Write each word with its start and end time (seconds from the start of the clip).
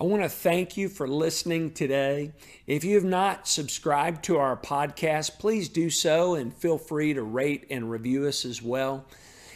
I 0.00 0.04
want 0.04 0.22
to 0.22 0.28
thank 0.28 0.76
you 0.76 0.88
for 0.88 1.08
listening 1.08 1.72
today. 1.72 2.30
If 2.68 2.84
you 2.84 2.94
have 2.94 3.04
not 3.04 3.48
subscribed 3.48 4.22
to 4.26 4.36
our 4.36 4.56
podcast, 4.56 5.40
please 5.40 5.68
do 5.68 5.90
so 5.90 6.36
and 6.36 6.54
feel 6.54 6.78
free 6.78 7.14
to 7.14 7.22
rate 7.24 7.66
and 7.68 7.90
review 7.90 8.28
us 8.28 8.44
as 8.44 8.62
well. 8.62 9.04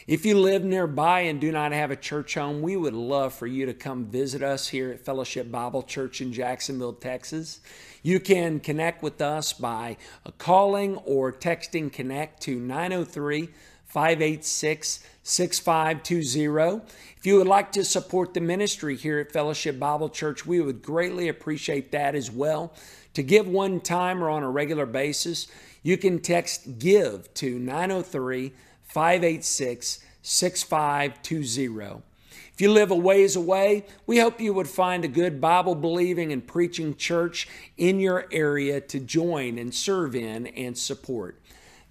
If 0.09 0.27
you 0.27 0.37
live 0.37 0.65
nearby 0.65 1.21
and 1.21 1.41
do 1.41 1.53
not 1.53 1.71
have 1.71 1.93
a 1.93 1.97
church 1.97 2.35
home, 2.35 2.61
we 2.61 2.77
would 2.77 2.93
love 2.93 3.33
for 3.33 3.47
you 3.47 3.67
to 3.67 3.73
come 3.73 4.07
visit 4.07 4.43
us 4.43 4.67
here 4.67 4.91
at 4.91 5.05
Fellowship 5.05 5.49
Bible 5.49 5.85
Church 5.85 6.20
in 6.20 6.32
Jacksonville, 6.32 6.95
Texas. 6.95 7.61
You 8.02 8.18
can 8.18 8.59
connect 8.59 9.00
with 9.00 9.22
us 9.22 9.52
by 9.52 9.96
calling 10.38 10.96
or 10.96 11.32
texting 11.32 11.93
connect 11.93 12.43
to 12.43 12.59
903 12.59 13.48
586 13.93 15.00
6520. 15.22 16.80
If 17.18 17.27
you 17.27 17.36
would 17.36 17.46
like 17.46 17.70
to 17.72 17.84
support 17.84 18.32
the 18.32 18.41
ministry 18.41 18.96
here 18.96 19.18
at 19.18 19.30
Fellowship 19.30 19.79
Bible 19.79 20.09
Church, 20.09 20.46
we 20.46 20.62
would 20.62 20.82
greatly 20.82 21.29
appreciate 21.29 21.92
that 21.92 22.14
as 22.14 22.30
well. 22.30 22.73
To 23.12 23.23
give 23.23 23.47
one 23.47 23.80
time 23.80 24.24
or 24.24 24.30
on 24.30 24.42
a 24.42 24.50
regular 24.50 24.86
basis, 24.86 25.47
you 25.83 25.98
can 25.98 26.20
text 26.20 26.78
GIVE 26.78 27.33
to 27.34 27.59
903 27.59 28.55
586 28.84 29.98
6520. 30.22 32.02
If 32.55 32.61
you 32.62 32.72
live 32.72 32.91
a 32.91 32.97
ways 32.97 33.36
away, 33.36 33.84
we 34.06 34.20
hope 34.20 34.41
you 34.41 34.55
would 34.55 34.69
find 34.69 35.05
a 35.05 35.09
good 35.09 35.38
Bible 35.38 35.74
believing 35.74 36.33
and 36.33 36.47
preaching 36.47 36.97
church 36.97 37.47
in 37.77 38.00
your 38.00 38.27
area 38.33 38.80
to 38.80 39.00
join 39.00 39.59
and 39.59 39.74
serve 39.74 40.16
in 40.16 40.47
and 40.47 40.78
support. 40.78 41.41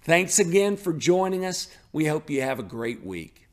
Thanks 0.04 0.40
again 0.40 0.76
for 0.76 0.92
joining 0.92 1.44
us. 1.44 1.68
We 1.92 2.06
hope 2.06 2.28
you 2.28 2.42
have 2.42 2.58
a 2.58 2.64
great 2.64 3.06
week. 3.06 3.46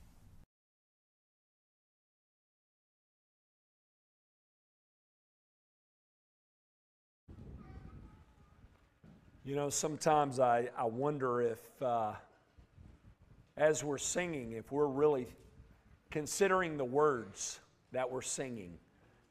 You 9.46 9.56
know, 9.56 9.70
sometimes 9.70 10.40
I, 10.40 10.70
I 10.76 10.86
wonder 10.86 11.40
if, 11.40 11.60
uh, 11.84 12.14
as 13.56 13.84
we're 13.84 14.00
singing, 14.00 14.54
if 14.54 14.72
we're 14.72 14.88
really 14.88 15.28
considering 16.10 16.78
the 16.78 16.86
words 16.86 17.60
that 17.92 18.10
we're 18.10 18.24
singing, 18.24 18.80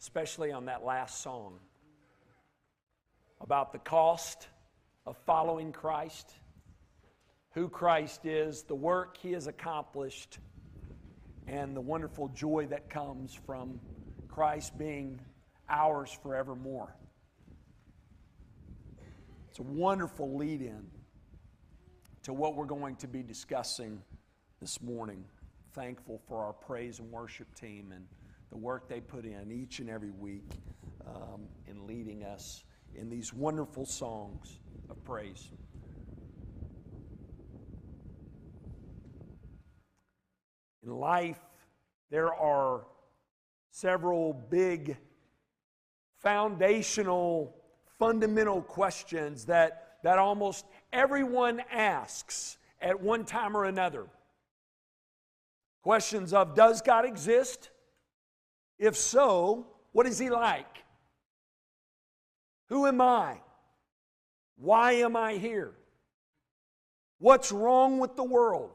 especially 0.00 0.52
on 0.52 0.66
that 0.66 0.84
last 0.84 1.20
song 1.20 1.58
about 3.40 3.72
the 3.72 3.80
cost 3.80 4.46
of 5.04 5.16
following 5.26 5.72
Christ 5.72 6.32
who 7.54 7.68
Christ 7.68 8.26
is, 8.26 8.62
the 8.62 8.74
work 8.74 9.16
he 9.16 9.32
has 9.32 9.46
accomplished, 9.46 10.38
and 11.46 11.76
the 11.76 11.80
wonderful 11.80 12.28
joy 12.28 12.66
that 12.70 12.90
comes 12.90 13.34
from 13.46 13.80
Christ 14.28 14.76
being 14.78 15.20
ours 15.68 16.16
forevermore. 16.22 16.94
It's 19.48 19.58
a 19.58 19.62
wonderful 19.62 20.36
lead 20.36 20.60
in 20.60 20.86
to 22.22 22.32
what 22.32 22.54
we're 22.54 22.66
going 22.66 22.96
to 22.96 23.08
be 23.08 23.22
discussing 23.22 24.02
this 24.60 24.82
morning. 24.82 25.24
Thankful 25.72 26.20
for 26.28 26.44
our 26.44 26.52
praise 26.52 26.98
and 26.98 27.10
worship 27.10 27.54
team 27.54 27.92
and 27.94 28.04
the 28.50 28.56
work 28.56 28.88
they 28.88 29.00
put 29.00 29.24
in 29.24 29.50
each 29.50 29.78
and 29.78 29.88
every 29.88 30.10
week 30.10 30.50
um, 31.06 31.42
in 31.66 31.86
leading 31.86 32.24
us 32.24 32.64
in 32.94 33.08
these 33.08 33.32
wonderful 33.32 33.86
songs 33.86 34.58
of 34.90 35.02
praise. 35.04 35.50
Life, 40.88 41.40
there 42.10 42.32
are 42.32 42.86
several 43.70 44.32
big 44.32 44.96
foundational, 46.16 47.54
fundamental 47.98 48.62
questions 48.62 49.44
that, 49.46 49.98
that 50.02 50.18
almost 50.18 50.66
everyone 50.92 51.62
asks 51.70 52.58
at 52.80 53.00
one 53.00 53.24
time 53.24 53.56
or 53.56 53.64
another. 53.64 54.06
Questions 55.82 56.32
of 56.32 56.54
Does 56.54 56.82
God 56.82 57.04
exist? 57.04 57.70
If 58.78 58.96
so, 58.96 59.66
what 59.92 60.06
is 60.06 60.18
He 60.18 60.30
like? 60.30 60.84
Who 62.68 62.86
am 62.86 63.00
I? 63.00 63.38
Why 64.56 64.92
am 64.92 65.16
I 65.16 65.34
here? 65.34 65.72
What's 67.18 67.50
wrong 67.50 67.98
with 67.98 68.16
the 68.16 68.24
world? 68.24 68.70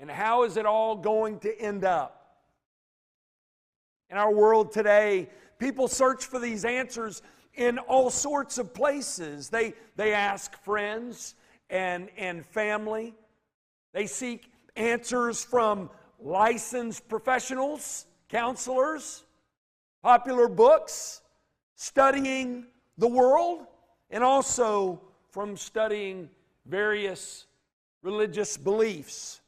And 0.00 0.10
how 0.10 0.44
is 0.44 0.56
it 0.56 0.64
all 0.64 0.96
going 0.96 1.38
to 1.40 1.60
end 1.60 1.84
up? 1.84 2.38
In 4.08 4.16
our 4.16 4.32
world 4.32 4.72
today, 4.72 5.28
people 5.58 5.86
search 5.86 6.24
for 6.24 6.40
these 6.40 6.64
answers 6.64 7.22
in 7.54 7.78
all 7.78 8.08
sorts 8.08 8.56
of 8.56 8.72
places. 8.72 9.50
They, 9.50 9.74
they 9.96 10.14
ask 10.14 10.56
friends 10.64 11.34
and, 11.68 12.08
and 12.16 12.44
family, 12.46 13.14
they 13.92 14.06
seek 14.06 14.50
answers 14.74 15.44
from 15.44 15.90
licensed 16.18 17.08
professionals, 17.08 18.06
counselors, 18.28 19.24
popular 20.02 20.48
books, 20.48 21.20
studying 21.76 22.66
the 22.98 23.06
world, 23.06 23.66
and 24.10 24.24
also 24.24 25.00
from 25.30 25.56
studying 25.56 26.28
various 26.66 27.46
religious 28.02 28.56
beliefs. 28.56 29.39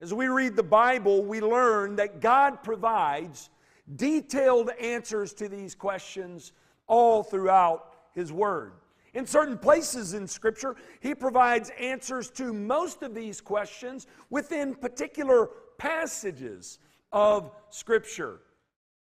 As 0.00 0.14
we 0.14 0.28
read 0.28 0.54
the 0.54 0.62
Bible, 0.62 1.24
we 1.24 1.40
learn 1.40 1.96
that 1.96 2.20
God 2.20 2.62
provides 2.62 3.50
detailed 3.96 4.70
answers 4.80 5.32
to 5.34 5.48
these 5.48 5.74
questions 5.74 6.52
all 6.86 7.22
throughout 7.22 7.94
His 8.14 8.32
Word. 8.32 8.74
In 9.14 9.26
certain 9.26 9.58
places 9.58 10.14
in 10.14 10.28
Scripture, 10.28 10.76
He 11.00 11.14
provides 11.14 11.70
answers 11.80 12.30
to 12.32 12.52
most 12.52 13.02
of 13.02 13.14
these 13.14 13.40
questions 13.40 14.06
within 14.30 14.74
particular 14.74 15.50
passages 15.78 16.78
of 17.10 17.50
Scripture. 17.70 18.40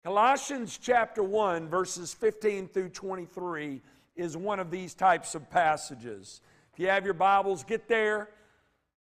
Colossians 0.03 0.79
chapter 0.83 1.23
1, 1.23 1.69
verses 1.69 2.13
15 2.15 2.67
through 2.69 2.89
23 2.89 3.81
is 4.17 4.37
one 4.37 4.59
of 4.59 4.71
these 4.71 4.95
types 4.95 5.37
of 5.37 5.49
passages. 5.51 6.41
If 6.73 6.81
you 6.81 6.89
have 6.89 7.05
your 7.05 7.15
Bibles, 7.15 7.63
get 7.63 7.87
there. 7.87 8.31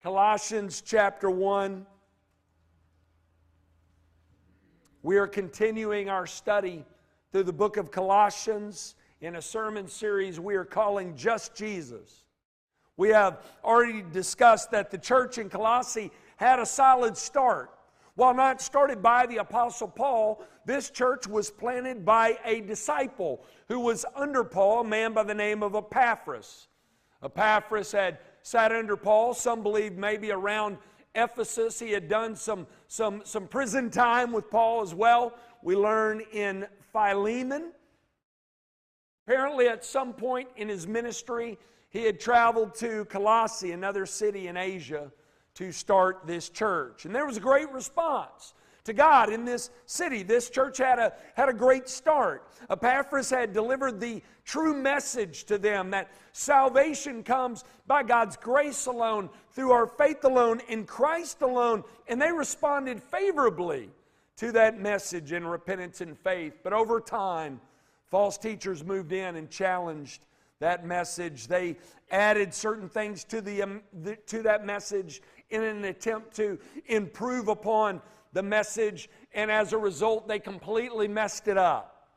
Colossians 0.03 0.83
chapter 0.85 1.29
1. 1.29 1.85
We 5.01 5.15
are 5.15 5.27
continuing 5.27 6.09
our 6.09 6.27
study 6.27 6.83
through 7.31 7.43
the 7.43 7.53
book 7.53 7.77
of 7.77 7.89
Colossians 7.89 8.95
in 9.21 9.37
a 9.37 9.41
sermon 9.41 9.87
series 9.87 10.41
we 10.41 10.55
are 10.55 10.65
calling 10.65 11.15
Just 11.15 11.55
Jesus. 11.55 12.25
We 12.97 13.11
have 13.11 13.45
already 13.63 14.01
discussed 14.01 14.71
that 14.71 14.91
the 14.91 14.97
church 14.97 15.37
in 15.37 15.49
Colossae 15.49 16.11
had 16.35 16.59
a 16.59 16.65
solid 16.65 17.15
start. 17.15 17.71
While 18.15 18.33
not 18.33 18.61
started 18.61 19.01
by 19.01 19.25
the 19.25 19.37
Apostle 19.37 19.87
Paul, 19.87 20.43
this 20.65 20.89
church 20.89 21.27
was 21.27 21.49
planted 21.49 22.03
by 22.03 22.37
a 22.43 22.59
disciple 22.59 23.45
who 23.69 23.79
was 23.79 24.05
under 24.17 24.43
Paul, 24.43 24.81
a 24.81 24.83
man 24.83 25.13
by 25.13 25.23
the 25.23 25.33
name 25.33 25.63
of 25.63 25.75
Epaphras. 25.75 26.67
Epaphras 27.23 27.93
had 27.93 28.19
sat 28.43 28.71
under 28.71 28.95
Paul. 28.95 29.33
Some 29.33 29.63
believe 29.63 29.93
maybe 29.93 30.31
around 30.31 30.77
Ephesus 31.15 31.79
he 31.79 31.91
had 31.91 32.07
done 32.07 32.35
some, 32.35 32.67
some, 32.87 33.21
some 33.25 33.47
prison 33.47 33.89
time 33.89 34.31
with 34.31 34.49
Paul 34.51 34.81
as 34.81 34.93
well. 34.93 35.33
We 35.61 35.75
learn 35.75 36.21
in 36.31 36.67
Philemon. 36.91 37.71
Apparently, 39.25 39.67
at 39.67 39.85
some 39.85 40.13
point 40.13 40.49
in 40.57 40.67
his 40.67 40.85
ministry, 40.85 41.57
he 41.89 42.03
had 42.03 42.19
traveled 42.19 42.75
to 42.75 43.05
Colossae, 43.05 43.71
another 43.71 44.05
city 44.05 44.47
in 44.47 44.57
Asia, 44.57 45.11
to 45.55 45.71
start 45.71 46.25
this 46.25 46.49
church. 46.49 47.05
And 47.05 47.15
there 47.15 47.25
was 47.25 47.37
a 47.37 47.41
great 47.41 47.71
response 47.71 48.53
to 48.85 48.93
God 48.93 49.31
in 49.31 49.45
this 49.45 49.69
city. 49.85 50.23
This 50.23 50.49
church 50.49 50.77
had 50.77 50.99
a, 50.99 51.13
had 51.35 51.49
a 51.49 51.53
great 51.53 51.87
start. 51.87 52.47
Epaphras 52.69 53.29
had 53.29 53.53
delivered 53.53 53.99
the 53.99 54.21
true 54.43 54.75
message 54.75 55.45
to 55.45 55.57
them 55.57 55.91
that 55.91 56.11
salvation 56.33 57.23
comes 57.23 57.63
by 57.87 58.03
God's 58.03 58.35
grace 58.35 58.85
alone, 58.85 59.29
through 59.51 59.71
our 59.71 59.87
faith 59.87 60.23
alone, 60.25 60.61
in 60.67 60.85
Christ 60.85 61.41
alone. 61.41 61.83
And 62.07 62.21
they 62.21 62.31
responded 62.31 63.01
favorably 63.01 63.89
to 64.37 64.51
that 64.53 64.79
message 64.79 65.31
in 65.31 65.45
repentance 65.45 66.01
and 66.01 66.17
faith. 66.17 66.59
But 66.63 66.73
over 66.73 66.99
time, 66.99 67.61
false 68.09 68.37
teachers 68.37 68.83
moved 68.83 69.11
in 69.11 69.35
and 69.35 69.49
challenged 69.49 70.25
that 70.59 70.85
message. 70.85 71.47
They 71.47 71.77
added 72.11 72.53
certain 72.53 72.89
things 72.89 73.23
to, 73.25 73.41
the, 73.41 73.61
um, 73.63 73.81
the, 74.01 74.15
to 74.27 74.43
that 74.43 74.65
message 74.65 75.21
in 75.49 75.63
an 75.63 75.85
attempt 75.85 76.35
to 76.37 76.57
improve 76.87 77.47
upon 77.47 78.01
the 78.33 78.43
message, 78.43 79.09
and 79.33 79.49
as 79.49 79.73
a 79.73 79.77
result, 79.77 80.27
they 80.27 80.39
completely 80.39 81.07
messed 81.07 81.47
it 81.47 81.57
up. 81.57 82.09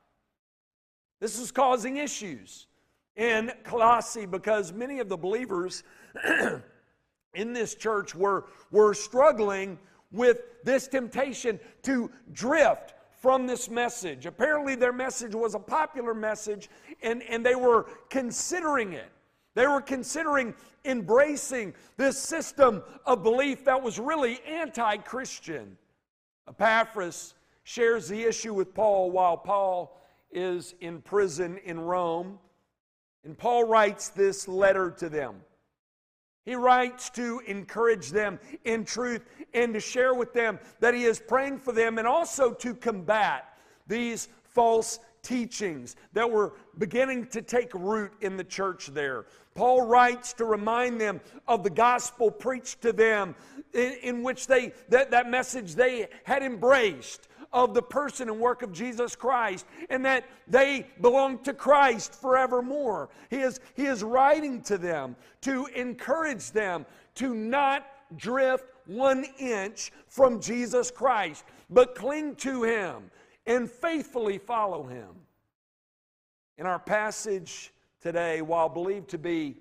This 1.21 1.39
is 1.39 1.51
causing 1.51 1.99
issues 1.99 2.67
in 3.17 3.53
Colossae 3.65 4.27
because 4.27 4.73
many 4.73 4.99
of 4.99 5.09
the 5.09 5.17
believers 5.17 5.83
in 7.35 7.53
this 7.53 7.75
church 7.75 8.15
were, 8.15 8.47
were 8.71 8.95
struggling 8.95 9.79
with 10.11 10.43
this 10.65 10.89
temptation 10.89 11.59
to 11.83 12.11
drift 12.33 12.95
from 13.21 13.47
this 13.47 13.69
message. 13.69 14.27
Apparently, 14.27 14.75
their 14.75 14.93
message 14.93 15.35
was 15.35 15.55
a 15.55 15.59
popular 15.59 16.15
message, 16.15 16.69
and, 17.03 17.23
and 17.25 17.45
they 17.45 17.55
were 17.55 17.87
considering 18.11 18.93
it. 18.93 19.11
They 19.55 19.67
were 19.67 19.81
considering 19.81 20.55
embracing 20.85 21.75
this 21.97 22.19
system 22.19 22.83
of 23.07 23.23
belief 23.23 23.65
that 23.65 23.83
was 23.83 23.99
really 23.99 24.39
anti 24.47 24.99
Christian. 24.99 25.79
Epaphras 26.49 27.35
shares 27.65 28.09
the 28.09 28.23
issue 28.23 28.55
with 28.55 28.75
Paul 28.75 29.11
while 29.11 29.37
Paul 29.37 30.01
is 30.31 30.75
in 30.81 31.01
prison 31.03 31.59
in 31.65 31.81
Rome. 31.81 32.39
And 33.25 33.37
Paul 33.37 33.65
writes 33.65 34.09
this 34.11 34.47
letter 34.47 34.91
to 34.93 35.09
them. 35.09 35.43
He 36.45 36.55
writes 36.55 37.11
to 37.11 37.41
encourage 37.47 38.11
them 38.11 38.39
in 38.65 38.85
truth 38.85 39.23
and 39.53 39.75
to 39.75 39.81
share 39.81 40.15
with 40.15 40.33
them 40.33 40.61
that 40.79 40.95
he 40.95 41.05
is 41.05 41.19
praying 41.19 41.59
for 41.59 41.73
them 41.73 41.99
and 41.99 42.07
also 42.07 42.53
to 42.53 42.73
combat 42.73 43.59
these 43.89 44.29
false 44.45 45.01
teachings 45.27 45.97
that 46.13 46.31
were 46.31 46.53
beginning 46.79 47.27
to 47.27 47.43
take 47.43 47.75
root 47.75 48.13
in 48.21 48.37
the 48.37 48.45
church 48.45 48.87
there. 48.87 49.27
Paul 49.57 49.83
writes 49.87 50.33
to 50.35 50.45
remind 50.45 51.01
them 51.01 51.21
of 51.49 51.65
the 51.65 51.71
gospel 51.71 52.31
preached 52.31 52.81
to 52.83 52.93
them 52.93 53.35
in, 53.75 53.95
in 54.03 54.23
which 54.23 54.47
they 54.47 54.73
that, 54.89 55.11
that 55.11 55.29
message 55.29 55.75
they 55.75 56.07
had 56.23 56.45
embraced 56.45 57.29
of 57.53 57.75
the 57.75 57.83
person 57.83 58.29
and 58.29 58.39
work 58.39 58.63
of 58.63 58.73
Jesus 58.73 59.17
Christ 59.17 59.67
and 59.91 60.05
that 60.05 60.25
they 60.47 60.87
belong 61.01 61.39
to 61.41 61.53
Christ 61.53 62.15
forevermore. 62.15 63.09
He 63.29 63.39
is, 63.39 63.61
he 63.75 63.87
is 63.87 64.05
writing 64.05 64.63
to 64.63 64.79
them 64.79 65.17
to 65.41 65.67
encourage 65.75 66.53
them 66.53 66.87
to 67.17 67.35
not 67.35 67.87
drift 68.17 68.67
one 68.87 69.25
inch 69.39 69.91
from 70.07 70.41
Jesus 70.41 70.91
Christ, 70.91 71.45
but 71.71 71.95
cling 71.95 72.37
to 72.37 72.63
Him 72.63 73.11
and 73.47 73.71
faithfully 73.71 74.39
follow 74.39 74.85
Him. 74.85 75.09
In 76.59 76.67
our 76.67 76.79
passage 76.79 77.73
today, 78.01 78.43
while 78.43 78.69
believed 78.69 79.11
to 79.11 79.19
be 79.19 79.57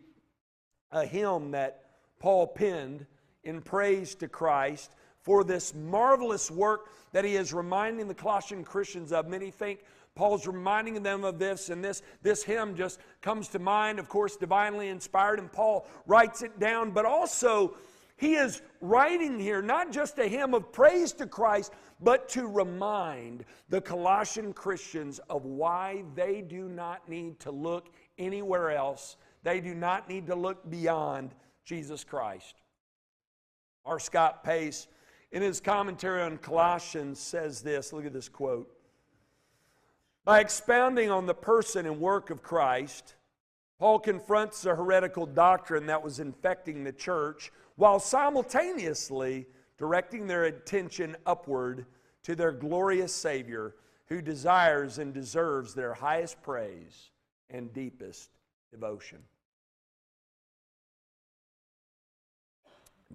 a 0.91 1.05
hymn 1.05 1.51
that 1.51 1.85
Paul 2.19 2.47
penned 2.47 3.05
in 3.43 3.61
praise 3.61 4.15
to 4.15 4.27
Christ, 4.27 4.95
for 5.25 5.43
this 5.43 5.73
marvelous 5.73 6.51
work 6.51 6.91
that 7.11 7.25
he 7.25 7.35
is 7.35 7.51
reminding 7.51 8.07
the 8.07 8.13
Colossian 8.13 8.63
Christians 8.63 9.11
of. 9.11 9.27
Many 9.27 9.49
think 9.49 9.79
Paul's 10.13 10.45
reminding 10.45 11.01
them 11.01 11.23
of 11.23 11.39
this, 11.39 11.69
and 11.69 11.83
this, 11.83 12.03
this 12.21 12.43
hymn 12.43 12.75
just 12.75 12.99
comes 13.21 13.47
to 13.49 13.59
mind, 13.59 13.97
of 13.97 14.07
course, 14.07 14.37
divinely 14.37 14.89
inspired, 14.89 15.39
and 15.39 15.51
Paul 15.51 15.87
writes 16.05 16.43
it 16.43 16.59
down, 16.59 16.91
but 16.91 17.05
also 17.05 17.75
he 18.17 18.35
is 18.35 18.61
writing 18.79 19.39
here 19.39 19.61
not 19.61 19.91
just 19.91 20.17
a 20.19 20.27
hymn 20.27 20.53
of 20.53 20.71
praise 20.71 21.11
to 21.13 21.27
Christ, 21.27 21.73
but 21.99 22.29
to 22.29 22.47
remind 22.47 23.43
the 23.69 23.81
Colossian 23.81 24.53
Christians 24.53 25.19
of 25.29 25.43
why 25.43 26.03
they 26.15 26.41
do 26.41 26.69
not 26.69 27.09
need 27.09 27.39
to 27.41 27.51
look 27.51 27.89
anywhere 28.17 28.71
else. 28.71 29.17
They 29.43 29.59
do 29.59 29.75
not 29.75 30.07
need 30.07 30.27
to 30.27 30.35
look 30.35 30.69
beyond 30.69 31.35
Jesus 31.65 32.03
Christ. 32.03 32.55
R. 33.85 33.99
Scott 33.99 34.43
Pace 34.43 34.87
in 35.31 35.41
his 35.41 35.59
commentary 35.59 36.21
on 36.21 36.37
Colossians 36.37 37.19
says 37.19 37.61
this 37.61 37.91
look 37.91 38.05
at 38.05 38.13
this 38.13 38.29
quote. 38.29 38.71
By 40.23 40.39
expounding 40.39 41.11
on 41.11 41.25
the 41.25 41.35
person 41.35 41.85
and 41.85 41.99
work 41.99 42.29
of 42.29 42.41
Christ, 42.41 43.15
Paul 43.77 43.99
confronts 43.99 44.65
a 44.65 44.73
heretical 44.73 45.25
doctrine 45.25 45.87
that 45.87 46.01
was 46.01 46.19
infecting 46.19 46.83
the 46.83 46.93
church 46.93 47.51
while 47.75 47.99
simultaneously 47.99 49.45
directing 49.77 50.27
their 50.27 50.45
attention 50.45 51.15
upward 51.25 51.85
to 52.23 52.35
their 52.35 52.51
glorious 52.51 53.13
Savior 53.13 53.75
who 54.07 54.21
desires 54.21 54.99
and 54.99 55.13
deserves 55.13 55.73
their 55.73 55.93
highest 55.93 56.41
praise 56.41 57.09
and 57.49 57.73
deepest 57.73 58.29
devotion. 58.71 59.19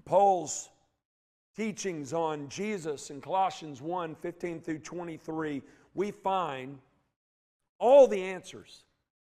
Paul's 0.05 0.71
teachings 1.57 2.13
on 2.13 2.49
Jesus 2.49 3.11
in 3.11 3.21
Colossians 3.21 3.83
1 3.83 4.15
15 4.15 4.61
through 4.61 4.79
23, 4.79 5.63
we 5.95 6.11
find 6.11 6.79
all 7.79 8.07
the 8.07 8.23
answers 8.23 8.85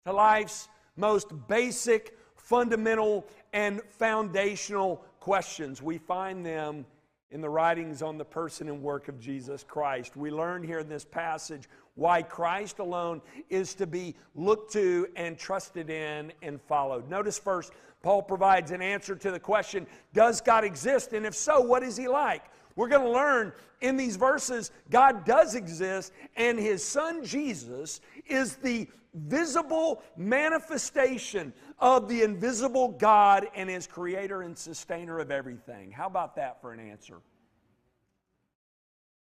to 0.07 0.13
life's 0.13 0.69
most 0.97 1.29
basic, 1.49 2.17
fundamental, 2.37 3.27
and 3.53 3.81
foundational 3.99 5.05
questions. 5.21 5.81
We 5.83 5.99
find 5.99 6.45
them 6.45 6.87
in 7.31 7.41
the 7.41 7.49
writings 7.49 8.03
on 8.03 8.19
the 8.19 8.25
person 8.25 8.69
and 8.69 8.83
work 8.83 9.09
of 9.09 9.21
Jesus 9.21 9.63
Christ. 9.63 10.17
We 10.17 10.31
learn 10.31 10.65
here 10.65 10.81
in 10.81 10.89
this 10.89 11.05
passage 11.05 11.69
why 11.95 12.23
Christ 12.23 12.79
alone 12.79 13.21
is 13.49 13.75
to 13.75 13.87
be 13.87 14.17
looked 14.35 14.73
to 14.73 15.07
and 15.17 15.39
trusted 15.39 15.91
in 15.91 16.33
and 16.43 16.61
followed. 16.63 17.09
Notice 17.09 17.39
first, 17.39 17.73
Paul 18.03 18.23
provides 18.23 18.71
an 18.71 18.83
answer 18.83 19.15
to 19.15 19.31
the 19.31 19.39
question 19.39 19.87
Does 20.13 20.41
God 20.41 20.65
exist? 20.65 21.13
And 21.13 21.25
if 21.25 21.35
so, 21.35 21.61
what 21.61 21.83
is 21.83 21.97
he 21.97 22.09
like? 22.09 22.43
We're 22.75 22.89
going 22.89 23.05
to 23.05 23.11
learn 23.11 23.53
in 23.81 23.97
these 23.97 24.17
verses 24.17 24.71
God 24.91 25.25
does 25.25 25.55
exist, 25.55 26.13
and 26.37 26.59
his 26.59 26.85
son 26.85 27.25
Jesus 27.25 28.01
is 28.27 28.57
the 28.57 28.89
visible 29.15 30.03
manifestation 30.17 31.53
of 31.79 32.09
the 32.09 32.23
invisible 32.23 32.89
God 32.89 33.49
and 33.55 33.69
his 33.69 33.87
creator 33.87 34.43
and 34.43 34.57
sustainer 34.57 35.19
of 35.19 35.31
everything. 35.31 35.91
How 35.91 36.07
about 36.07 36.37
that 36.37 36.61
for 36.61 36.73
an 36.73 36.81
answer? 36.81 37.19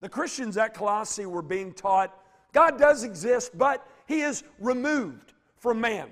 The 0.01 0.09
Christians 0.09 0.57
at 0.57 0.75
Colossae 0.75 1.27
were 1.27 1.43
being 1.43 1.73
taught 1.73 2.15
God 2.53 2.79
does 2.79 3.03
exist, 3.03 3.59
but 3.59 3.85
he 4.07 4.21
is 4.21 4.45
removed 4.61 5.33
from 5.57 5.81
man. 5.81 6.09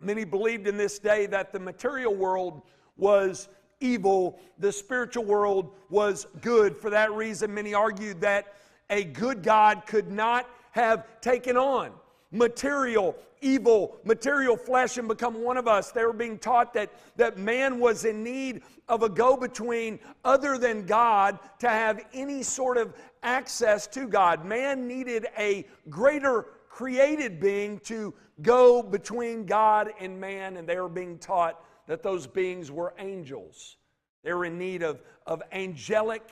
Many 0.00 0.24
believed 0.24 0.66
in 0.66 0.76
this 0.76 0.98
day 0.98 1.26
that 1.26 1.52
the 1.52 1.60
material 1.60 2.14
world 2.14 2.62
was 2.96 3.48
evil, 3.80 4.40
the 4.58 4.72
spiritual 4.72 5.24
world 5.24 5.70
was 5.88 6.26
good. 6.40 6.76
For 6.76 6.90
that 6.90 7.12
reason, 7.12 7.54
many 7.54 7.74
argued 7.74 8.20
that 8.22 8.54
a 8.90 9.04
good 9.04 9.44
God 9.44 9.86
could 9.86 10.10
not 10.10 10.50
have 10.72 11.06
taken 11.20 11.56
on 11.56 11.92
material 12.30 13.16
evil, 13.40 13.96
material 14.04 14.56
flesh, 14.56 14.96
and 14.98 15.08
become 15.08 15.42
one 15.42 15.56
of 15.56 15.68
us. 15.68 15.92
They 15.92 16.04
were 16.04 16.12
being 16.12 16.38
taught 16.38 16.74
that, 16.74 16.90
that 17.16 17.38
man 17.38 17.78
was 17.78 18.04
in 18.04 18.22
need 18.22 18.62
of 18.88 19.02
a 19.02 19.08
go 19.08 19.36
between 19.36 19.98
other 20.24 20.58
than 20.58 20.86
God 20.86 21.38
to 21.60 21.68
have 21.68 22.04
any 22.12 22.42
sort 22.42 22.76
of 22.76 22.94
access 23.22 23.86
to 23.88 24.06
God. 24.06 24.44
Man 24.44 24.88
needed 24.88 25.26
a 25.38 25.66
greater 25.88 26.46
created 26.68 27.40
being 27.40 27.78
to 27.80 28.12
go 28.42 28.82
between 28.82 29.46
God 29.46 29.92
and 29.98 30.20
man, 30.20 30.56
and 30.56 30.68
they 30.68 30.78
were 30.78 30.88
being 30.88 31.18
taught 31.18 31.64
that 31.86 32.02
those 32.02 32.26
beings 32.26 32.70
were 32.70 32.94
angels. 32.98 33.76
They 34.24 34.34
were 34.34 34.44
in 34.44 34.58
need 34.58 34.82
of, 34.82 35.00
of 35.26 35.42
angelic 35.52 36.28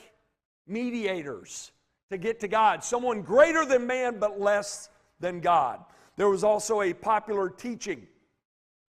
mediators 0.66 1.72
to 2.10 2.18
get 2.18 2.40
to 2.40 2.48
God, 2.48 2.84
someone 2.84 3.22
greater 3.22 3.64
than 3.64 3.86
man 3.86 4.18
but 4.18 4.38
less 4.38 4.90
than 5.21 5.40
God. 5.40 5.80
There 6.16 6.28
was 6.28 6.44
also 6.44 6.83
a 6.83 6.92
popular 6.92 7.49
teaching 7.49 8.06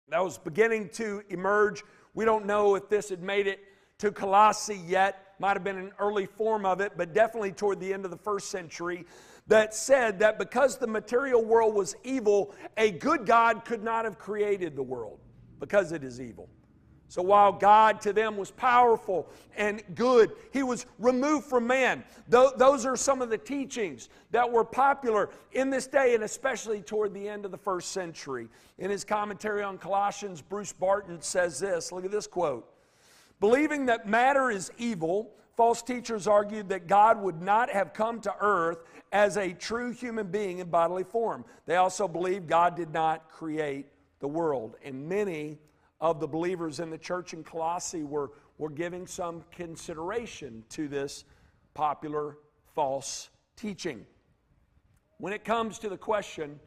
that 0.10 0.24
was 0.24 0.38
beginning 0.38 0.90
to 0.90 1.24
emerge. 1.30 1.84
We 2.14 2.26
don't 2.26 2.46
know 2.46 2.76
if 2.76 2.90
this 2.90 3.10
had 3.10 3.22
made 3.22 3.48
it 3.48 3.60
to 4.00 4.12
Colossae 4.12 4.82
yet, 4.88 5.36
might 5.40 5.54
have 5.54 5.64
been 5.64 5.78
an 5.78 5.92
early 6.00 6.26
form 6.26 6.66
of 6.66 6.82
it, 6.82 6.94
but 6.98 7.14
definitely 7.14 7.52
toward 7.52 7.80
the 7.80 7.94
end 7.94 8.06
of 8.06 8.12
the 8.12 8.18
first 8.18 8.50
century 8.50 9.06
that 9.48 9.74
said 9.74 10.20
that 10.20 10.38
because 10.38 10.78
the 10.78 10.88
material 10.88 11.44
world 11.44 11.74
was 11.74 11.96
evil, 12.04 12.54
a 12.78 12.92
good 12.92 13.26
God 13.26 13.66
could 13.66 13.84
not 13.84 14.06
have 14.06 14.18
created 14.18 14.76
the 14.76 14.84
world 14.84 15.20
because 15.60 15.92
it 15.92 16.04
is 16.04 16.22
evil. 16.22 16.50
So 17.10 17.24
while 17.24 17.51
God 17.51 18.01
to 18.01 18.13
them 18.13 18.38
was 18.38 18.51
powerful 18.51 19.28
and 19.58 19.82
good, 19.96 20.32
he 20.54 20.62
was 20.62 20.86
removed 21.00 21.48
from 21.48 21.66
man. 21.66 22.04
those 22.28 22.86
are 22.86 22.96
some 22.96 23.24
of 23.24 23.32
the 23.32 23.38
teachings 23.38 24.10
that 24.30 24.50
were 24.50 24.63
popular 24.63 25.32
in 25.51 25.72
this 25.72 25.88
day 25.88 26.13
and 26.13 26.24
especially 26.24 26.82
toward 26.82 27.16
the 27.16 27.28
end 27.28 27.46
of 27.46 27.51
the 27.51 27.58
first 27.58 27.94
century. 27.94 28.48
In 28.78 28.92
his 28.92 29.04
commentary 29.04 29.63
on 29.63 29.80
Colossians, 29.80 30.44
Bruce 30.44 30.72
Barton 30.72 31.20
says 31.20 31.60
this 31.60 31.92
look 31.92 32.06
at 32.06 32.12
this 32.12 32.28
quote 32.28 32.72
Believing 33.39 33.88
that 33.88 34.08
matter 34.08 34.51
is 34.51 34.72
evil, 34.78 35.32
false 35.58 35.82
teachers 35.82 36.28
argued 36.28 36.70
that 36.70 36.86
God 36.86 37.20
would 37.20 37.42
not 37.42 37.72
have 37.72 37.92
come 37.92 38.22
to 38.22 38.36
earth 38.39 38.84
as 39.12 39.36
a 39.38 39.54
true 39.54 39.92
human 39.92 40.28
being 40.28 40.60
in 40.60 40.70
bodily 40.70 41.04
form. 41.04 41.44
They 41.66 41.78
also 41.78 42.08
believed 42.08 42.48
God 42.48 42.75
did 42.75 42.94
not 42.94 43.30
create 43.30 43.88
the 44.20 44.28
world. 44.28 44.75
And 44.84 45.10
many 45.10 45.58
of 46.01 46.20
the 46.20 46.27
believers 46.27 46.79
in 46.79 46.89
the 46.89 46.98
church 46.98 47.34
in 47.34 47.44
Colossae 47.44 48.03
were, 48.03 48.32
were 48.58 48.70
giving 48.70 49.06
some 49.06 49.44
consideration 49.51 50.63
to 50.70 50.88
this 50.88 51.25
popular 51.74 52.38
false 52.74 53.29
teaching. 53.56 54.06
When 55.18 55.34
it 55.34 55.44
comes 55.44 55.79
to 55.79 55.89
the 55.89 55.98
question 55.98 56.60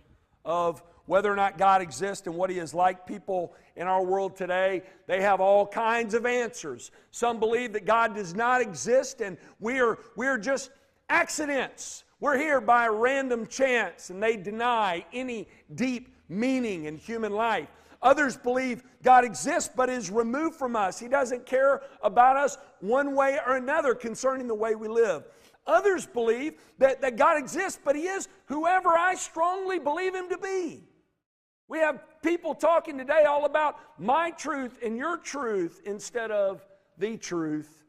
of 0.45 0.83
whether 1.07 1.33
or 1.33 1.37
not 1.37 1.59
God 1.59 1.83
exists 1.83 2.27
and 2.27 2.37
what 2.37 2.51
He 2.51 2.59
is 2.59 2.75
like, 2.75 3.07
people 3.07 3.55
in 3.77 3.87
our 3.87 4.05
world 4.05 4.37
today, 4.37 4.83
they 5.07 5.23
have 5.23 5.41
all 5.41 5.67
kinds 5.67 6.15
of 6.15 6.27
answers. 6.27 6.91
Some 7.11 7.41
believe 7.41 7.73
that 7.73 7.87
God 7.87 8.15
does 8.15 8.35
not 8.35 8.61
exist 8.61 9.21
and 9.21 9.39
we 9.59 9.81
are, 9.81 9.99
we 10.17 10.27
are 10.27 10.39
just 10.39 10.71
accidents 11.09 12.05
We're 12.23 12.39
here 12.39 12.61
by 12.61 12.87
random 12.87 13.49
chance, 13.49 14.11
and 14.11 14.23
they 14.23 14.37
deny 14.37 15.05
any 15.13 15.49
deep 15.75 16.15
meaning 16.29 16.85
in 16.85 16.97
human 16.97 17.33
life. 17.33 17.67
Others 18.03 18.37
believe 18.37 18.83
God 19.03 19.25
exists 19.25 19.71
but 19.75 19.89
is 19.89 20.11
removed 20.11 20.57
from 20.57 20.75
us. 20.75 20.99
He 20.99 21.09
doesn't 21.09 21.47
care 21.47 21.83
about 22.03 22.37
us 22.37 22.59
one 22.81 23.15
way 23.15 23.39
or 23.47 23.57
another 23.57 23.95
concerning 23.95 24.49
the 24.49 24.55
way 24.55 24.75
we 24.75 24.89
live. 24.89 25.25
Others 25.67 26.07
believe 26.07 26.55
that, 26.79 27.01
that 27.03 27.17
God 27.17 27.39
exists, 27.39 27.79
but 27.83 27.95
He 27.95 28.03
is 28.03 28.29
whoever 28.47 28.91
I 28.91 29.15
strongly 29.15 29.79
believe 29.79 30.15
Him 30.15 30.29
to 30.31 30.39
be. 30.39 30.83
We 31.69 31.79
have 31.79 32.03
people 32.23 32.55
talking 32.55 32.99
today 32.99 33.25
all 33.25 33.45
about 33.45 33.79
my 33.99 34.33
truth 34.33 34.79
and 34.85 34.97
your 34.97 35.17
truth 35.17 35.81
instead 35.85 36.31
of 36.31 36.67
the 36.99 37.17
truth. 37.17 37.85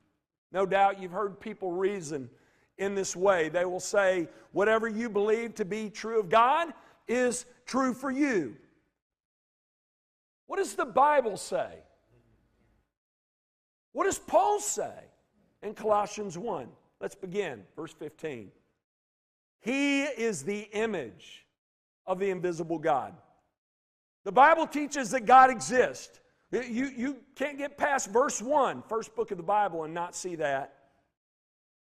No 0.52 0.66
doubt 0.66 1.02
you've 1.02 1.12
heard 1.12 1.40
people 1.40 1.72
reason 1.72 2.30
in 2.78 2.94
this 2.94 3.16
way. 3.16 3.50
They 3.50 3.66
will 3.66 3.80
say, 3.80 4.28
whatever 4.52 4.88
you 4.88 5.10
believe 5.10 5.56
to 5.56 5.66
be 5.66 5.90
true 5.90 6.20
of 6.20 6.30
God 6.30 6.74
is 7.08 7.46
true 7.66 7.94
for 7.94 8.12
you. 8.12 8.56
What 10.48 10.58
does 10.58 10.76
the 10.76 10.86
Bible 10.86 11.38
say? 11.38 11.70
What 13.94 14.06
does 14.06 14.20
Paul 14.20 14.60
say 14.60 14.94
in 15.62 15.74
Colossians 15.74 16.38
1? 16.38 16.68
Let's 17.00 17.16
begin, 17.16 17.64
verse 17.76 17.94
15. 17.94 18.52
He 19.62 20.04
is 20.04 20.44
the 20.44 20.68
image 20.74 21.46
of 22.06 22.20
the 22.20 22.30
invisible 22.30 22.80
God. 22.80 23.14
The 24.26 24.32
Bible 24.32 24.68
teaches 24.68 25.12
that 25.12 25.26
God 25.26 25.50
exists. 25.50 26.20
You, 26.52 26.92
you 26.96 27.18
can't 27.36 27.58
get 27.58 27.78
past 27.78 28.10
verse 28.10 28.42
1, 28.42 28.84
first 28.88 29.16
book 29.16 29.32
of 29.32 29.38
the 29.38 29.44
Bible, 29.44 29.84
and 29.84 29.94
not 29.94 30.16
see 30.16 30.36
that. 30.36 30.83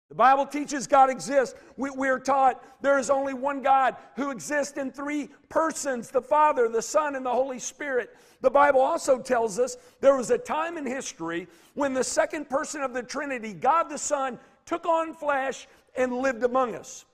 The 0.10 0.16
Bible 0.16 0.46
teaches 0.46 0.88
God 0.88 1.10
exists. 1.10 1.56
We, 1.76 1.90
we, 1.90 2.08
are 2.08 2.20
taught 2.20 2.64
there 2.82 2.98
is 2.98 3.10
only 3.10 3.34
one 3.34 3.62
God 3.62 3.98
who 4.16 4.32
exists 4.32 4.78
in 4.78 4.92
three 4.92 5.30
persons 5.50 6.10
the 6.10 6.22
Father, 6.22 6.70
the 6.70 6.82
Son, 6.82 7.16
and 7.16 7.26
the 7.26 7.32
Holy 7.32 7.60
Spirit. 7.60 8.16
The 8.40 8.50
Bible 8.50 8.80
also 8.80 9.20
tells 9.20 9.60
us 9.60 9.76
there 10.00 10.16
was 10.16 10.32
a 10.32 10.38
time 10.38 10.78
in 10.78 10.86
history 10.86 11.48
when 11.74 11.94
the 11.94 12.04
second 12.04 12.50
person 12.50 12.82
of 12.82 12.94
the 12.94 13.04
Trinity, 13.04 13.54
God 13.54 13.90
the 13.90 13.98
Son, 13.98 14.40
took 14.66 14.86
on 14.86 15.14
flesh 15.14 15.68
and 15.98 16.14
lived 16.14 16.44
among 16.44 16.76
us. 16.76 17.06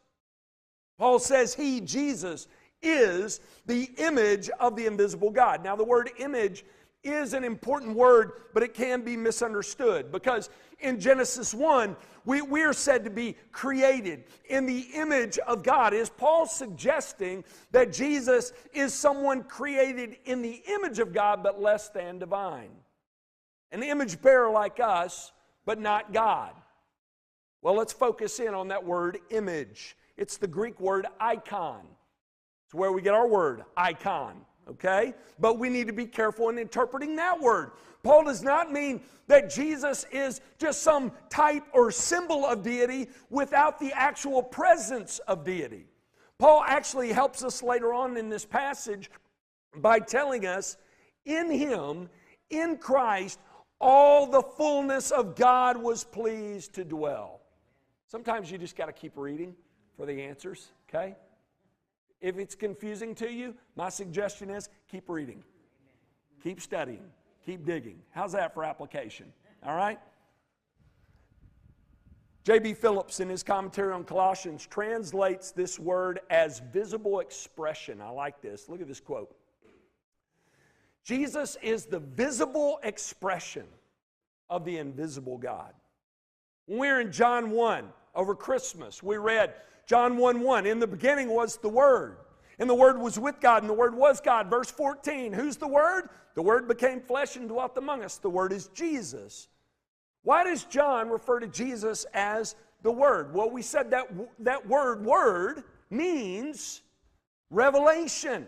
Paul 1.00 1.17
says 1.17 1.55
he, 1.55 1.81
Jesus, 1.81 2.47
is 2.83 3.39
the 3.65 3.89
image 3.97 4.50
of 4.59 4.75
the 4.75 4.85
invisible 4.85 5.31
God. 5.31 5.63
Now, 5.63 5.75
the 5.75 5.83
word 5.83 6.12
image 6.19 6.63
is 7.03 7.33
an 7.33 7.43
important 7.43 7.95
word, 7.95 8.31
but 8.53 8.63
it 8.63 8.74
can 8.74 9.01
be 9.01 9.17
misunderstood 9.17 10.12
because 10.12 10.50
in 10.79 11.00
Genesis 11.00 11.53
1, 11.53 11.95
we, 12.25 12.41
we 12.41 12.63
are 12.63 12.74
said 12.74 13.03
to 13.03 13.10
be 13.10 13.36
created 13.51 14.25
in 14.45 14.65
the 14.65 14.88
image 14.93 15.38
of 15.39 15.63
God. 15.63 15.93
Is 15.93 16.10
Paul 16.10 16.45
suggesting 16.45 17.43
that 17.72 17.91
Jesus 17.91 18.53
is 18.74 18.93
someone 18.93 19.43
created 19.43 20.17
in 20.25 20.41
the 20.41 20.62
image 20.67 21.00
of 21.00 21.13
God 21.13 21.43
but 21.43 21.62
less 21.62 21.89
than 21.89 22.19
divine? 22.19 22.72
An 23.72 23.83
image 23.83 24.22
bearer 24.22 24.51
like 24.51 24.79
us, 24.79 25.31
but 25.65 25.79
not 25.79 26.13
God. 26.13 26.53
Well, 27.62 27.75
let's 27.75 27.93
focus 27.93 28.39
in 28.39 28.53
on 28.53 28.67
that 28.69 28.83
word 28.83 29.19
image. 29.29 29.98
It's 30.17 30.38
the 30.38 30.48
Greek 30.48 30.79
word 30.79 31.07
icon. 31.19 31.81
It's 32.65 32.74
where 32.74 32.91
we 32.91 33.01
get 33.01 33.13
our 33.13 33.27
word 33.27 33.63
icon 33.75 34.45
okay? 34.70 35.13
But 35.39 35.60
we 35.60 35.70
need 35.70 35.88
to 35.88 35.93
be 35.93 36.05
careful 36.05 36.50
in 36.50 36.58
interpreting 36.58 37.15
that 37.17 37.39
word. 37.39 37.72
Paul 38.03 38.25
does 38.25 38.43
not 38.43 38.72
mean 38.72 39.01
that 39.27 39.50
Jesus 39.50 40.05
is 40.12 40.41
just 40.58 40.84
some 40.84 41.12
type 41.29 41.63
or 41.74 41.91
symbol 41.91 42.46
of 42.46 42.62
deity 42.62 43.08
without 43.29 43.79
the 43.79 43.93
actual 43.93 44.43
presence 44.43 45.20
of 45.20 45.43
deity. 45.43 45.88
Paul 46.38 46.63
actually 46.67 47.13
helps 47.13 47.43
us 47.43 47.63
later 47.63 47.93
on 47.93 48.17
in 48.17 48.29
this 48.29 48.46
passage 48.46 49.10
by 49.77 50.00
telling 50.00 50.46
us 50.46 50.77
in 51.25 51.50
him, 51.50 52.10
in 52.50 52.77
Christ, 52.77 53.39
all 53.79 54.27
the 54.27 54.41
fullness 54.41 55.12
of 55.12 55.36
God 55.36 55.77
was 55.77 56.03
pleased 56.03 56.74
to 56.75 56.84
dwell. 56.84 57.41
Sometimes 58.08 58.51
you 58.51 58.58
just 58.58 58.75
got 58.75 58.86
to 58.88 58.93
keep 58.93 59.13
reading 59.15 59.55
for 59.96 60.05
the 60.05 60.22
answers, 60.22 60.70
okay? 60.89 61.15
If 62.23 62.39
it's 62.39 62.55
confusing 62.55 63.13
to 63.15 63.29
you, 63.29 63.53
my 63.75 63.89
suggestion 63.89 64.49
is 64.49 64.69
keep 64.89 65.09
reading, 65.09 65.43
keep 66.41 66.61
studying, 66.61 67.03
keep 67.45 67.65
digging. 67.65 67.99
How's 68.11 68.31
that 68.31 68.53
for 68.53 68.63
application? 68.63 69.31
All 69.61 69.75
right? 69.75 69.99
J.B. 72.45 72.75
Phillips, 72.75 73.19
in 73.19 73.27
his 73.27 73.43
commentary 73.43 73.91
on 73.91 74.05
Colossians, 74.05 74.65
translates 74.65 75.51
this 75.51 75.77
word 75.77 76.21
as 76.29 76.61
visible 76.71 77.19
expression. 77.19 77.99
I 77.99 78.09
like 78.09 78.41
this. 78.41 78.69
Look 78.69 78.79
at 78.79 78.87
this 78.87 79.01
quote 79.01 79.35
Jesus 81.03 81.57
is 81.61 81.85
the 81.85 81.99
visible 81.99 82.79
expression 82.83 83.65
of 84.49 84.63
the 84.63 84.77
invisible 84.77 85.37
God. 85.37 85.73
When 86.67 86.79
we 86.79 86.87
are 86.87 87.01
in 87.01 87.11
John 87.11 87.51
1 87.51 87.89
over 88.15 88.33
Christmas, 88.33 89.03
we 89.03 89.17
read, 89.17 89.55
John 89.85 90.17
1 90.17 90.41
1. 90.41 90.65
In 90.65 90.79
the 90.79 90.87
beginning 90.87 91.29
was 91.29 91.57
the 91.57 91.69
Word, 91.69 92.17
and 92.59 92.69
the 92.69 92.75
Word 92.75 92.97
was 92.97 93.19
with 93.19 93.39
God, 93.39 93.63
and 93.63 93.69
the 93.69 93.73
Word 93.75 93.95
was 93.95 94.21
God. 94.21 94.49
Verse 94.49 94.71
14. 94.71 95.33
Who's 95.33 95.57
the 95.57 95.67
Word? 95.67 96.09
The 96.35 96.41
Word 96.41 96.67
became 96.67 97.01
flesh 97.01 97.35
and 97.35 97.47
dwelt 97.47 97.77
among 97.77 98.03
us. 98.03 98.17
The 98.17 98.29
Word 98.29 98.53
is 98.53 98.67
Jesus. 98.67 99.47
Why 100.23 100.43
does 100.43 100.63
John 100.63 101.09
refer 101.09 101.39
to 101.39 101.47
Jesus 101.47 102.05
as 102.13 102.55
the 102.81 102.91
Word? 102.91 103.33
Well, 103.33 103.49
we 103.49 103.61
said 103.61 103.91
that 103.91 104.07
that 104.39 104.67
word, 104.67 105.05
word, 105.05 105.63
means 105.89 106.81
revelation. 107.49 108.47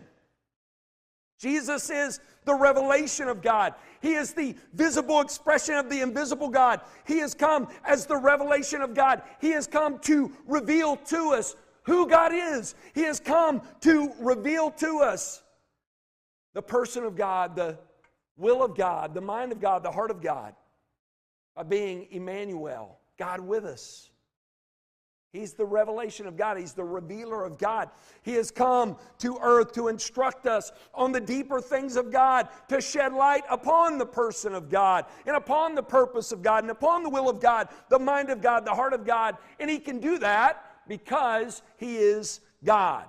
Jesus 1.38 1.90
is 1.90 2.20
the 2.44 2.54
revelation 2.54 3.28
of 3.28 3.42
God. 3.42 3.74
He 4.00 4.14
is 4.14 4.34
the 4.34 4.56
visible 4.72 5.20
expression 5.20 5.74
of 5.74 5.90
the 5.90 6.00
invisible 6.00 6.48
God. 6.48 6.80
He 7.06 7.18
has 7.18 7.34
come 7.34 7.68
as 7.84 8.06
the 8.06 8.16
revelation 8.16 8.82
of 8.82 8.94
God. 8.94 9.22
He 9.40 9.50
has 9.50 9.66
come 9.66 9.98
to 10.00 10.32
reveal 10.46 10.96
to 10.96 11.32
us 11.32 11.56
who 11.84 12.08
God 12.08 12.32
is. 12.34 12.74
He 12.94 13.02
has 13.02 13.20
come 13.20 13.62
to 13.80 14.12
reveal 14.18 14.70
to 14.72 15.00
us 15.00 15.42
the 16.54 16.62
person 16.62 17.04
of 17.04 17.16
God, 17.16 17.54
the 17.54 17.78
will 18.36 18.62
of 18.62 18.76
God, 18.76 19.14
the 19.14 19.20
mind 19.20 19.52
of 19.52 19.60
God, 19.60 19.82
the 19.82 19.90
heart 19.90 20.10
of 20.10 20.20
God, 20.20 20.54
by 21.54 21.62
being 21.62 22.08
Emmanuel, 22.10 22.98
God 23.18 23.40
with 23.40 23.64
us. 23.64 24.10
He's 25.36 25.52
the 25.52 25.66
revelation 25.66 26.26
of 26.26 26.36
God. 26.36 26.56
He's 26.56 26.72
the 26.72 26.84
revealer 26.84 27.44
of 27.44 27.58
God. 27.58 27.90
He 28.22 28.32
has 28.34 28.50
come 28.50 28.96
to 29.18 29.38
earth 29.42 29.72
to 29.72 29.88
instruct 29.88 30.46
us 30.46 30.72
on 30.94 31.12
the 31.12 31.20
deeper 31.20 31.60
things 31.60 31.96
of 31.96 32.10
God, 32.10 32.48
to 32.68 32.80
shed 32.80 33.12
light 33.12 33.44
upon 33.50 33.98
the 33.98 34.06
person 34.06 34.54
of 34.54 34.70
God, 34.70 35.04
and 35.26 35.36
upon 35.36 35.74
the 35.74 35.82
purpose 35.82 36.32
of 36.32 36.42
God, 36.42 36.64
and 36.64 36.70
upon 36.70 37.02
the 37.02 37.10
will 37.10 37.28
of 37.28 37.40
God, 37.40 37.68
the 37.90 37.98
mind 37.98 38.30
of 38.30 38.40
God, 38.40 38.64
the 38.64 38.74
heart 38.74 38.92
of 38.92 39.04
God. 39.04 39.36
And 39.60 39.68
He 39.68 39.78
can 39.78 40.00
do 40.00 40.18
that 40.18 40.64
because 40.88 41.62
He 41.76 41.96
is 41.96 42.40
God. 42.64 43.04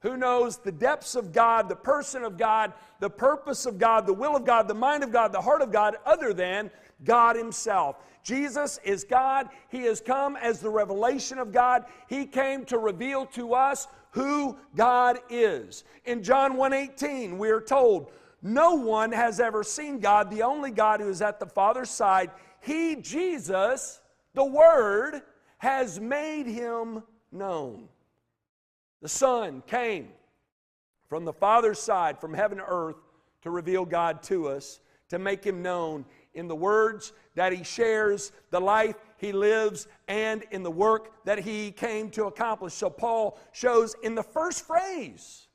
Who 0.00 0.18
knows 0.18 0.58
the 0.58 0.70
depths 0.70 1.14
of 1.14 1.32
God, 1.32 1.70
the 1.70 1.76
person 1.76 2.24
of 2.24 2.36
God, 2.36 2.74
the 3.00 3.08
purpose 3.08 3.64
of 3.64 3.78
God, 3.78 4.06
the 4.06 4.12
will 4.12 4.36
of 4.36 4.44
God, 4.44 4.68
the 4.68 4.74
mind 4.74 5.02
of 5.02 5.10
God, 5.10 5.32
the 5.32 5.40
heart 5.40 5.62
of 5.62 5.72
God, 5.72 5.96
other 6.04 6.34
than 6.34 6.70
God 7.04 7.36
Himself? 7.36 7.96
Jesus 8.22 8.80
is 8.84 9.04
God. 9.04 9.50
He 9.68 9.82
has 9.82 10.00
come 10.00 10.36
as 10.36 10.58
the 10.58 10.70
revelation 10.70 11.38
of 11.38 11.52
God. 11.52 11.84
He 12.08 12.24
came 12.24 12.64
to 12.66 12.78
reveal 12.78 13.26
to 13.26 13.54
us 13.54 13.86
who 14.12 14.56
God 14.74 15.20
is. 15.28 15.84
In 16.04 16.22
John 16.22 16.56
1:18, 16.56 17.36
we 17.36 17.50
are 17.50 17.60
told, 17.60 18.10
"No 18.40 18.74
one 18.74 19.12
has 19.12 19.40
ever 19.40 19.62
seen 19.62 20.00
God, 20.00 20.30
the 20.30 20.42
only 20.42 20.70
God 20.70 21.00
who 21.00 21.08
is 21.08 21.20
at 21.20 21.38
the 21.38 21.46
Father's 21.46 21.90
side. 21.90 22.30
He, 22.60 22.96
Jesus, 22.96 24.00
the 24.32 24.44
Word, 24.44 25.22
has 25.58 26.00
made 26.00 26.46
him 26.46 27.02
known." 27.30 27.88
The 29.02 29.08
Son 29.08 29.62
came 29.66 30.14
from 31.08 31.26
the 31.26 31.32
Father's 31.32 31.78
side, 31.78 32.18
from 32.18 32.32
heaven 32.32 32.58
to 32.58 32.64
earth, 32.64 32.96
to 33.42 33.50
reveal 33.50 33.84
God 33.84 34.22
to 34.24 34.48
us, 34.48 34.80
to 35.10 35.18
make 35.18 35.44
him 35.44 35.60
known 35.60 36.06
in 36.34 36.48
the 36.48 36.56
words 36.56 37.12
that 37.34 37.52
he 37.52 37.64
shares, 37.64 38.32
the 38.50 38.60
life 38.60 38.96
he 39.16 39.32
lives, 39.32 39.86
and 40.08 40.44
in 40.50 40.62
the 40.62 40.70
work 40.70 41.24
that 41.24 41.38
he 41.38 41.70
came 41.70 42.10
to 42.10 42.26
accomplish. 42.26 42.74
So, 42.74 42.90
Paul 42.90 43.38
shows 43.52 43.94
in 44.02 44.14
the 44.14 44.22
first 44.22 44.66
phrase 44.66 45.48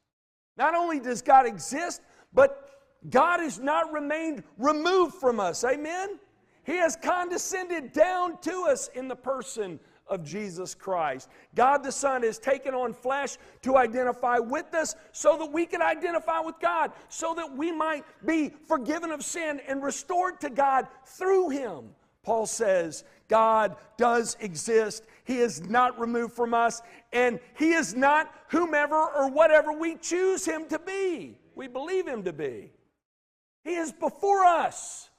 not 0.57 0.75
only 0.75 1.00
does 1.00 1.21
God 1.21 1.45
exist, 1.45 2.01
but 2.33 2.69
God 3.09 3.39
has 3.39 3.59
not 3.59 3.93
remained 3.93 4.43
removed 4.57 5.15
from 5.15 5.39
us. 5.39 5.63
Amen? 5.63 6.19
He 6.65 6.74
has 6.74 6.95
condescended 6.95 7.93
down 7.93 8.39
to 8.41 8.65
us 8.69 8.89
in 8.93 9.07
the 9.07 9.15
person 9.15 9.79
of 10.09 10.23
Jesus 10.23 10.73
Christ. 10.73 11.29
God 11.55 11.83
the 11.83 11.91
Son 11.91 12.23
has 12.23 12.39
taken 12.39 12.73
on 12.73 12.93
flesh 12.93 13.37
to 13.61 13.77
identify 13.77 14.39
with 14.39 14.73
us 14.73 14.95
so 15.11 15.37
that 15.37 15.51
we 15.51 15.65
can 15.65 15.81
identify 15.81 16.39
with 16.39 16.55
God, 16.61 16.91
so 17.07 17.33
that 17.35 17.55
we 17.55 17.71
might 17.71 18.03
be 18.25 18.51
forgiven 18.67 19.11
of 19.11 19.23
sin 19.23 19.61
and 19.67 19.83
restored 19.83 20.39
to 20.41 20.49
God 20.49 20.87
through 21.05 21.49
Him. 21.49 21.89
Paul 22.23 22.45
says, 22.45 23.05
God 23.27 23.75
does 23.97 24.35
exist. 24.39 25.05
He 25.23 25.37
is 25.37 25.67
not 25.67 25.99
removed 25.99 26.33
from 26.33 26.53
us, 26.53 26.81
and 27.13 27.39
He 27.57 27.71
is 27.71 27.95
not 27.95 28.33
whomever 28.49 28.95
or 28.95 29.29
whatever 29.29 29.71
we 29.71 29.95
choose 29.95 30.45
Him 30.45 30.67
to 30.67 30.79
be. 30.79 31.37
We 31.55 31.67
believe 31.67 32.07
Him 32.07 32.23
to 32.23 32.33
be. 32.33 32.71
He 33.63 33.75
is 33.75 33.91
before 33.91 34.45
us, 34.45 35.09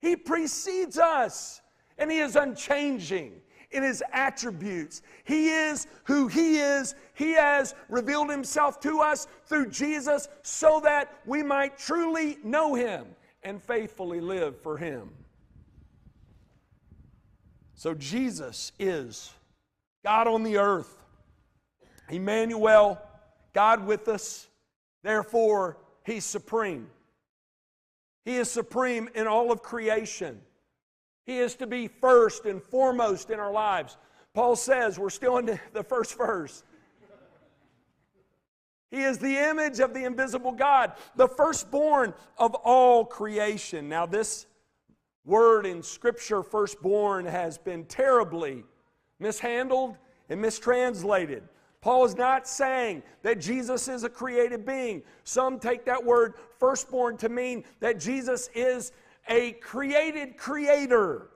He 0.00 0.16
precedes 0.16 0.98
us, 0.98 1.60
and 1.98 2.10
He 2.10 2.18
is 2.18 2.36
unchanging 2.36 3.40
in 3.76 3.82
his 3.82 4.02
attributes. 4.12 5.02
He 5.24 5.50
is 5.50 5.86
who 6.04 6.28
he 6.28 6.58
is. 6.58 6.94
He 7.14 7.32
has 7.32 7.74
revealed 7.88 8.30
himself 8.30 8.80
to 8.80 9.00
us 9.00 9.26
through 9.44 9.70
Jesus 9.70 10.28
so 10.42 10.80
that 10.82 11.20
we 11.26 11.42
might 11.42 11.78
truly 11.78 12.38
know 12.42 12.74
him 12.74 13.06
and 13.42 13.62
faithfully 13.62 14.20
live 14.20 14.60
for 14.60 14.76
him. 14.76 15.10
So 17.74 17.94
Jesus 17.94 18.72
is 18.78 19.30
God 20.02 20.26
on 20.26 20.42
the 20.42 20.56
earth, 20.56 21.02
Emmanuel, 22.08 22.98
God 23.52 23.86
with 23.86 24.08
us. 24.08 24.48
Therefore, 25.02 25.76
he's 26.04 26.24
supreme. 26.24 26.88
He 28.24 28.36
is 28.36 28.50
supreme 28.50 29.08
in 29.14 29.26
all 29.26 29.52
of 29.52 29.62
creation. 29.62 30.40
He 31.26 31.38
is 31.38 31.56
to 31.56 31.66
be 31.66 31.88
first 31.88 32.46
and 32.46 32.62
foremost 32.62 33.30
in 33.30 33.40
our 33.40 33.52
lives. 33.52 33.96
Paul 34.32 34.54
says, 34.54 34.98
we're 34.98 35.10
still 35.10 35.38
in 35.38 35.58
the 35.72 35.82
first 35.82 36.16
verse. 36.16 36.62
He 38.90 39.02
is 39.02 39.18
the 39.18 39.36
image 39.36 39.80
of 39.80 39.92
the 39.92 40.04
invisible 40.04 40.52
God, 40.52 40.92
the 41.16 41.26
firstborn 41.26 42.14
of 42.38 42.54
all 42.54 43.04
creation. 43.04 43.88
Now, 43.88 44.06
this 44.06 44.46
word 45.24 45.66
in 45.66 45.82
Scripture, 45.82 46.44
firstborn, 46.44 47.26
has 47.26 47.58
been 47.58 47.84
terribly 47.86 48.62
mishandled 49.18 49.96
and 50.28 50.40
mistranslated. 50.40 51.42
Paul 51.80 52.04
is 52.04 52.16
not 52.16 52.46
saying 52.46 53.02
that 53.22 53.40
Jesus 53.40 53.88
is 53.88 54.04
a 54.04 54.08
created 54.08 54.64
being. 54.64 55.02
Some 55.24 55.58
take 55.58 55.84
that 55.86 56.04
word 56.04 56.34
firstborn 56.58 57.16
to 57.18 57.28
mean 57.28 57.64
that 57.80 57.98
Jesus 57.98 58.50
is 58.54 58.92
a 59.28 59.52
created 59.52 60.36
creator, 60.36 61.28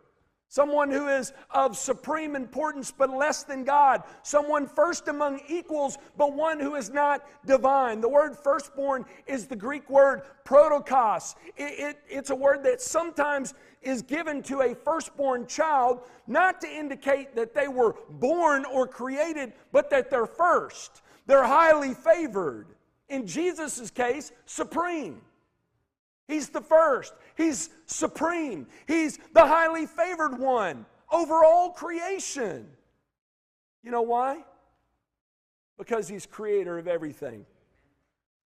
someone 0.49 0.91
who 0.91 1.09
is 1.09 1.33
of 1.51 1.77
supreme 1.77 2.35
importance 2.35 2.93
but 2.97 3.11
less 3.11 3.45
than 3.45 3.65
God, 3.65 4.03
someone 4.23 4.67
first 4.67 5.09
among 5.09 5.41
equals 5.49 5.97
but 6.17 6.35
one 6.35 6.59
who 6.59 6.75
is 6.75 6.91
not 6.91 7.25
divine. 7.47 8.01
The 8.01 8.09
word 8.09 8.37
firstborn 8.37 9.05
is 9.27 9.47
the 9.47 9.57
Greek 9.57 9.89
word 9.89 10.23
prototokos. 10.45 11.37
It, 11.57 11.79
it, 11.79 11.99
it's 12.09 12.31
a 12.31 12.35
word 12.35 12.65
that 12.65 12.81
sometimes 12.81 13.55
is 13.83 14.03
given 14.03 14.43
to 14.43 14.63
a 14.63 14.75
firstborn 14.75 15.47
child, 15.47 16.01
not 16.27 16.61
to 16.61 16.69
indicate 16.69 17.35
that 17.37 17.55
they 17.55 17.69
were 17.69 17.95
born 18.11 18.65
or 18.65 18.87
created, 18.87 19.53
but 19.73 19.89
that 19.91 20.11
they're 20.11 20.27
first. 20.27 21.03
They're 21.27 21.47
highly 21.47 21.95
favored. 21.95 22.67
In 23.09 23.27
Jesus' 23.27 23.91
case, 23.91 24.33
supreme. 24.47 25.23
He's 26.31 26.49
the 26.49 26.61
first. 26.61 27.13
He's 27.37 27.71
supreme. 27.87 28.69
He's 28.87 29.19
the 29.35 29.45
highly 29.45 29.87
favored 29.87 30.39
one 30.39 30.87
over 31.11 31.45
all 31.45 31.71
creation. 31.71 32.69
You 33.83 33.91
know 33.91 34.03
why? 34.03 34.45
Because 35.77 36.09
he's 36.09 36.27
creator 36.27 36.79
of 36.79 36.87
everything. 36.87 37.45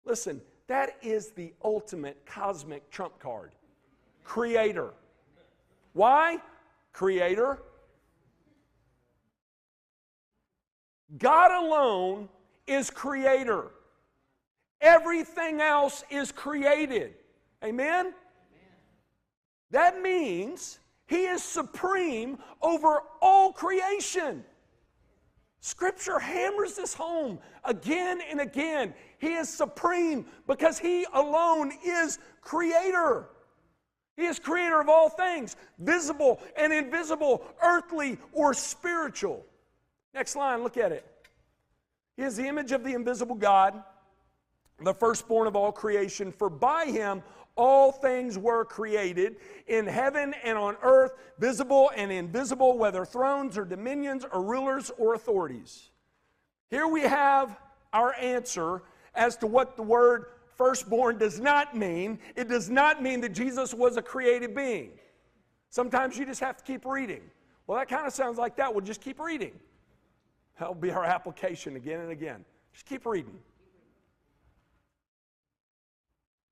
Listen, 0.03 0.41
that 0.67 0.97
is 1.01 1.29
the 1.31 1.53
ultimate 1.63 2.25
cosmic 2.25 2.89
trump 2.91 3.17
card. 3.19 3.51
Creator. 4.23 4.91
Why? 5.93 6.39
Creator. 6.91 7.61
God 11.17 11.51
alone 11.51 12.27
is 12.67 12.89
creator. 12.89 13.71
Everything 14.81 15.61
else 15.61 16.03
is 16.09 16.31
created. 16.31 17.13
Amen? 17.63 18.13
That 19.71 20.01
means 20.01 20.79
he 21.07 21.25
is 21.25 21.43
supreme 21.43 22.37
over 22.61 23.03
all 23.21 23.53
creation. 23.53 24.43
Scripture 25.59 26.17
hammers 26.17 26.75
this 26.75 26.93
home 26.93 27.37
again 27.63 28.19
and 28.29 28.41
again. 28.41 28.93
He 29.19 29.33
is 29.33 29.47
supreme 29.47 30.25
because 30.47 30.79
he 30.79 31.05
alone 31.13 31.71
is 31.85 32.17
creator. 32.41 33.29
He 34.17 34.25
is 34.25 34.39
creator 34.39 34.81
of 34.81 34.89
all 34.89 35.09
things, 35.09 35.55
visible 35.79 36.41
and 36.57 36.73
invisible, 36.73 37.43
earthly 37.61 38.17
or 38.33 38.53
spiritual. 38.53 39.45
Next 40.13 40.35
line, 40.35 40.63
look 40.63 40.77
at 40.77 40.91
it. 40.91 41.05
He 42.17 42.23
is 42.23 42.35
the 42.35 42.47
image 42.47 42.71
of 42.71 42.83
the 42.83 42.93
invisible 42.93 43.35
God, 43.35 43.83
the 44.83 44.93
firstborn 44.93 45.47
of 45.47 45.55
all 45.55 45.71
creation, 45.71 46.31
for 46.31 46.49
by 46.49 46.85
him 46.85 47.21
all 47.55 47.91
things 47.91 48.37
were 48.37 48.65
created 48.65 49.35
in 49.67 49.85
heaven 49.85 50.33
and 50.43 50.57
on 50.57 50.77
earth, 50.81 51.13
visible 51.37 51.91
and 51.95 52.11
invisible, 52.11 52.77
whether 52.77 53.05
thrones 53.05 53.57
or 53.57 53.65
dominions 53.65 54.25
or 54.31 54.41
rulers 54.41 54.91
or 54.97 55.13
authorities. 55.13 55.89
Here 56.69 56.87
we 56.87 57.01
have 57.01 57.59
our 57.93 58.15
answer 58.15 58.83
as 59.13 59.35
to 59.37 59.47
what 59.47 59.75
the 59.75 59.83
word 59.83 60.25
firstborn 60.55 61.17
does 61.17 61.39
not 61.39 61.75
mean. 61.75 62.19
It 62.35 62.47
does 62.47 62.69
not 62.69 63.03
mean 63.03 63.21
that 63.21 63.33
Jesus 63.33 63.73
was 63.73 63.97
a 63.97 64.01
created 64.01 64.55
being. 64.55 64.91
Sometimes 65.69 66.17
you 66.17 66.25
just 66.25 66.39
have 66.39 66.57
to 66.57 66.63
keep 66.63 66.85
reading. 66.85 67.21
Well, 67.67 67.77
that 67.77 67.87
kind 67.87 68.05
of 68.05 68.13
sounds 68.13 68.37
like 68.37 68.55
that. 68.57 68.73
We'll 68.73 68.85
just 68.85 69.01
keep 69.01 69.19
reading. 69.19 69.53
That'll 70.59 70.75
be 70.75 70.91
our 70.91 71.03
application 71.03 71.75
again 71.75 72.01
and 72.01 72.11
again. 72.11 72.45
Just 72.73 72.85
keep 72.85 73.05
reading. 73.05 73.39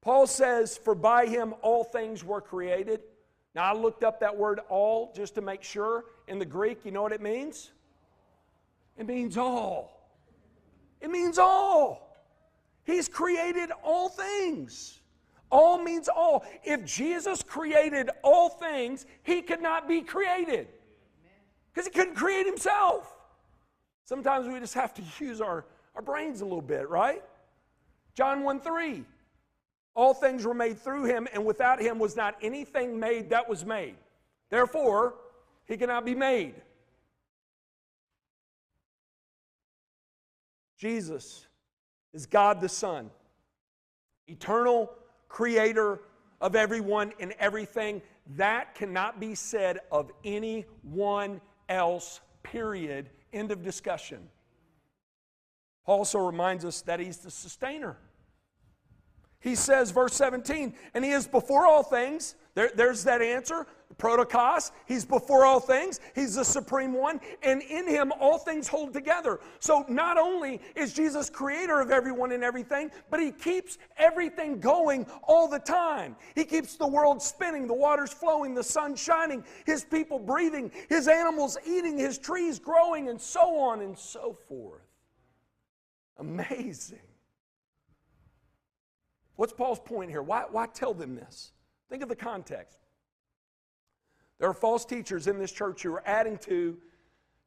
Paul 0.10 0.26
says, 0.26 0.76
For 0.76 0.96
by 0.96 1.28
him 1.28 1.54
all 1.62 1.84
things 1.84 2.24
were 2.24 2.42
created. 2.42 3.02
Now, 3.54 3.72
I 3.72 3.78
looked 3.78 4.04
up 4.04 4.20
that 4.22 4.36
word 4.36 4.60
all 4.68 5.14
just 5.16 5.36
to 5.36 5.42
make 5.42 5.62
sure. 5.62 6.06
In 6.28 6.40
the 6.40 6.46
Greek, 6.46 6.84
you 6.84 6.90
know 6.90 7.04
what 7.04 7.12
it 7.12 7.22
means? 7.22 7.70
It 8.98 9.06
means 9.06 9.38
all. 9.38 10.10
It 11.00 11.12
means 11.12 11.38
all. 11.38 12.18
He's 12.86 13.08
created 13.08 13.70
all 13.84 14.10
things. 14.10 15.00
All 15.52 15.78
means 15.78 16.10
all. 16.10 16.44
If 16.64 16.86
Jesus 16.86 17.44
created 17.44 18.10
all 18.24 18.50
things, 18.50 19.06
he 19.22 19.44
could 19.44 19.62
not 19.62 19.88
be 19.88 20.02
created 20.02 20.70
because 21.72 21.86
he 21.86 21.92
couldn't 21.92 22.16
create 22.16 22.48
himself. 22.48 23.16
Sometimes 24.06 24.48
we 24.48 24.60
just 24.60 24.74
have 24.74 24.92
to 24.96 25.04
use 25.20 25.40
our, 25.40 25.66
our 25.94 26.02
brains 26.02 26.42
a 26.42 26.46
little 26.46 26.64
bit, 26.64 26.90
right? 26.90 27.22
John 28.16 28.42
1 28.42 28.62
3. 28.62 29.06
All 29.96 30.14
things 30.14 30.46
were 30.46 30.54
made 30.54 30.80
through 30.80 31.06
him, 31.06 31.28
and 31.34 31.46
without 31.46 31.82
him 31.82 32.00
was 32.00 32.16
not 32.16 32.36
anything 32.42 33.00
made 33.00 33.30
that 33.32 33.50
was 33.50 33.66
made. 33.66 33.96
Therefore, 34.50 35.16
he 35.68 35.78
cannot 35.78 36.06
be 36.06 36.16
made. 36.16 36.56
Jesus 40.78 41.46
is 42.14 42.26
God 42.26 42.62
the 42.62 42.70
Son, 42.70 43.12
eternal 44.28 44.90
creator 45.28 46.00
of 46.40 46.56
everyone 46.56 47.12
and 47.20 47.34
everything. 47.40 48.02
That 48.36 48.76
cannot 48.76 49.20
be 49.20 49.36
said 49.36 49.80
of 49.92 50.12
anyone 50.24 51.42
else, 51.68 52.22
period. 52.44 53.10
End 53.34 53.52
of 53.52 53.62
discussion. 53.62 54.30
Paul 55.86 56.00
also 56.00 56.20
reminds 56.20 56.64
us 56.64 56.82
that 56.82 57.00
he's 57.00 57.18
the 57.18 57.32
sustainer. 57.32 57.98
He 59.42 59.56
says, 59.56 59.92
verse 59.92 60.14
17, 60.16 60.74
and 60.94 61.06
he 61.06 61.12
is 61.12 61.28
before 61.28 61.66
all 61.66 61.84
things. 61.84 62.36
There, 62.56 62.72
there's 62.76 63.06
that 63.06 63.22
answer. 63.22 63.66
Prototokos, 63.98 64.72
he's 64.86 65.06
before 65.06 65.46
all 65.46 65.60
things. 65.60 66.00
He's 66.14 66.36
the 66.36 66.44
supreme 66.44 66.94
one. 66.94 67.22
And 67.42 67.62
in 67.62 67.88
him, 67.88 68.12
all 68.20 68.38
things 68.38 68.68
hold 68.68 68.94
together. 68.94 69.40
So 69.60 69.86
not 69.88 70.18
only 70.18 70.62
is 70.76 70.94
Jesus 70.94 71.30
creator 71.30 71.80
of 71.80 71.90
everyone 71.90 72.32
and 72.32 72.44
everything, 72.44 72.92
but 73.10 73.20
he 73.20 73.32
keeps 73.32 73.78
everything 73.98 74.60
going 74.60 75.06
all 75.24 75.48
the 75.48 75.60
time. 75.60 76.16
He 76.36 76.44
keeps 76.44 76.76
the 76.76 76.88
world 76.88 77.22
spinning, 77.22 77.68
the 77.68 77.74
waters 77.74 78.12
flowing, 78.12 78.54
the 78.54 78.64
sun 78.64 78.96
shining, 78.96 79.44
his 79.66 79.84
people 79.84 80.20
breathing, 80.20 80.72
his 80.88 81.08
animals 81.08 81.58
eating, 81.66 81.98
his 81.98 82.18
trees 82.18 82.60
growing, 82.60 83.10
and 83.10 83.20
so 83.20 83.58
on 83.60 83.82
and 83.82 83.98
so 83.98 84.38
forth. 84.48 84.82
Amazing. 86.18 87.00
What's 89.40 89.54
Paul's 89.54 89.80
point 89.80 90.12
here? 90.12 90.22
Why, 90.22 90.44
why 90.52 90.66
tell 90.66 90.94
them 90.94 91.16
this? 91.16 91.54
Think 91.90 92.04
of 92.04 92.10
the 92.10 92.16
context. 92.18 92.78
There 94.38 94.50
are 94.50 94.54
false 94.54 94.84
teachers 94.84 95.28
in 95.28 95.40
this 95.40 95.54
church 95.54 95.84
who 95.84 95.94
are 95.94 96.04
adding 96.06 96.38
to, 96.40 96.76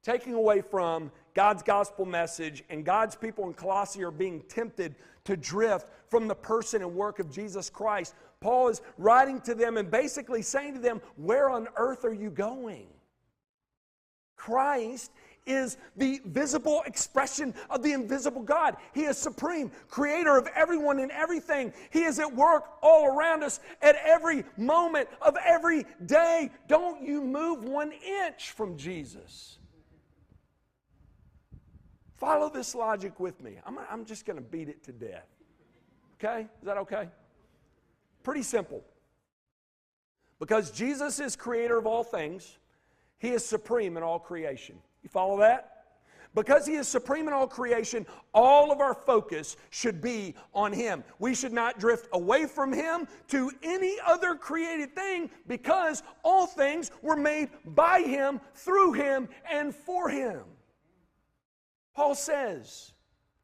taking 0.03 0.33
away 0.33 0.63
from 0.63 1.13
God's 1.35 1.63
gospel 1.63 2.07
message, 2.07 2.65
and 2.71 2.83
God's 2.83 3.15
people 3.15 3.47
in 3.47 3.53
Colossae 3.53 4.03
are 4.05 4.11
being 4.11 4.41
tempted 4.49 4.95
to 5.25 5.37
drift 5.37 5.91
from 6.09 6.29
the 6.29 6.35
person 6.35 6.81
and 6.81 6.95
work 6.95 7.19
of 7.19 7.31
Jesus 7.31 7.69
Christ. 7.69 8.15
Paul 8.41 8.69
is 8.69 8.81
writing 8.97 9.43
to 9.43 9.55
them 9.55 9.77
and 9.77 9.91
basically 9.91 10.41
saying 10.41 10.73
to 10.73 10.81
them, 10.81 11.03
Where 11.17 11.51
on 11.51 11.69
earth 11.77 12.07
are 12.07 12.15
you 12.15 12.31
going? 12.31 12.87
Christ 14.35 15.11
is 15.47 15.77
the 15.97 16.21
visible 16.25 16.83
expression 16.87 17.55
of 17.71 17.83
the 17.83 17.93
invisible 17.93 18.43
God. 18.43 18.77
He 18.95 19.03
is 19.03 19.19
supreme, 19.19 19.71
creator 19.89 20.37
of 20.37 20.49
everyone 20.55 20.99
and 20.99 21.11
everything. 21.11 21.73
He 21.91 22.03
is 22.03 22.19
at 22.19 22.33
work 22.35 22.65
all 22.83 23.07
around 23.07 23.43
us 23.43 23.61
at 23.81 23.97
every 24.05 24.45
moment 24.57 25.09
of 25.21 25.37
every 25.45 25.85
day. 26.07 26.51
Don't 26.69 27.03
you 27.03 27.23
move 27.23 27.65
one 27.65 27.93
inch 27.93 28.51
from 28.53 28.77
Jesus. 28.77 29.59
Follow 32.17 32.49
this 32.49 32.75
logic 32.75 33.19
with 33.19 33.41
me. 33.43 33.59
I'm, 33.67 33.79
I'm 33.91 34.05
just 34.05 34.25
going 34.25 34.37
to 34.37 34.43
beat 34.43 34.69
it 34.69 34.85
to 34.85 34.93
death. 34.93 35.27
Okay? 36.15 36.43
Is 36.43 36.67
that 36.67 36.77
okay? 36.79 37.09
Pretty 38.23 38.43
simple. 38.43 38.85
Because 40.39 40.71
Jesus 40.71 41.19
is 41.19 41.35
creator 41.35 41.79
of 41.79 41.87
all 41.87 42.05
things, 42.05 42.59
he 43.19 43.31
is 43.31 43.45
supreme 43.45 43.97
in 43.97 44.03
all 44.03 44.19
creation. 44.21 44.77
You 45.03 45.09
follow 45.11 45.39
that? 45.39 45.69
Because 46.35 46.67
he 46.67 46.75
is 46.75 46.89
supreme 46.89 47.29
in 47.29 47.35
all 47.35 47.47
creation, 47.47 48.07
all 48.33 48.73
of 48.73 48.81
our 48.81 48.95
focus 48.95 49.57
should 49.69 50.01
be 50.01 50.35
on 50.55 50.73
him. 50.73 51.05
We 51.19 51.35
should 51.35 51.53
not 51.53 51.79
drift 51.79 52.09
away 52.13 52.47
from 52.47 52.73
him 52.73 53.07
to 53.29 53.51
any 53.63 53.97
other 54.07 54.35
created 54.35 54.95
thing 54.95 55.31
because 55.47 56.03
all 56.23 56.47
things 56.47 56.91
were 57.03 57.17
made 57.17 57.51
by 57.67 58.01
him, 58.01 58.41
through 58.55 58.95
him, 58.95 59.29
and 59.51 59.75
for 59.75 60.09
him. 60.09 60.41
Paul 61.95 62.15
says, 62.15 62.93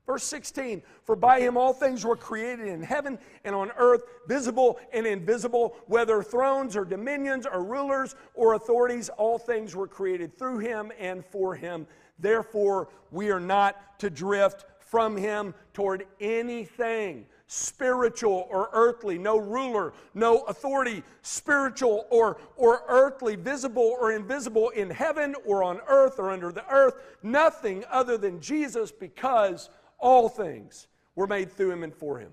Verse 0.09 0.25
16, 0.25 0.81
for 1.05 1.17
by 1.17 1.39
him 1.39 1.59
all 1.59 1.75
things 1.75 2.03
were 2.03 2.17
created 2.17 2.67
in 2.67 2.83
heaven 2.83 3.19
and 3.45 3.55
on 3.55 3.71
earth, 3.77 4.05
visible 4.27 4.81
and 4.95 5.07
invisible, 5.07 5.77
whether 5.87 6.23
thrones 6.23 6.77
or 6.77 6.87
dominions 6.87 7.47
or 7.47 7.63
rulers 7.63 8.15
or 8.33 8.55
authorities, 8.55 9.11
all 9.11 9.39
things 9.39 9.77
were 9.77 9.87
created 9.87 10.39
through 10.39 10.61
him 10.61 10.91
and 10.99 11.27
for 11.27 11.55
him. 11.55 11.87
Therefore, 12.19 12.89
we 13.11 13.31
are 13.31 13.39
not 13.39 13.99
to 13.99 14.09
drift 14.09 14.65
from 14.79 15.15
him 15.15 15.53
toward 15.75 16.07
anything 16.21 17.27
spiritual 17.49 18.47
or 18.51 18.71
earthly, 18.73 19.19
no 19.19 19.37
ruler, 19.37 19.93
no 20.15 20.41
authority, 20.43 21.03
spiritual 21.23 22.07
or, 22.11 22.39
or 22.57 22.83
earthly, 22.89 23.37
visible 23.37 23.97
or 24.01 24.13
invisible, 24.13 24.69
in 24.71 24.89
heaven 24.89 25.35
or 25.47 25.63
on 25.63 25.81
earth 25.89 26.19
or 26.19 26.31
under 26.31 26.53
the 26.53 26.67
earth, 26.71 26.95
nothing 27.23 27.85
other 27.91 28.17
than 28.17 28.41
Jesus 28.41 28.93
because 28.93 29.71
all 29.99 30.29
things 30.29 30.87
were 31.15 31.27
made 31.27 31.53
through 31.53 31.73
him 31.73 31.83
and 31.83 31.95
for 31.95 32.19
him. 32.19 32.33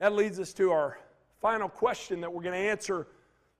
That 0.00 0.12
leads 0.12 0.38
us 0.38 0.52
to 0.54 0.72
our 0.72 0.98
final 1.40 1.68
question 1.68 2.20
that 2.20 2.32
we're 2.32 2.42
going 2.42 2.54
to 2.54 2.70
answer 2.70 3.06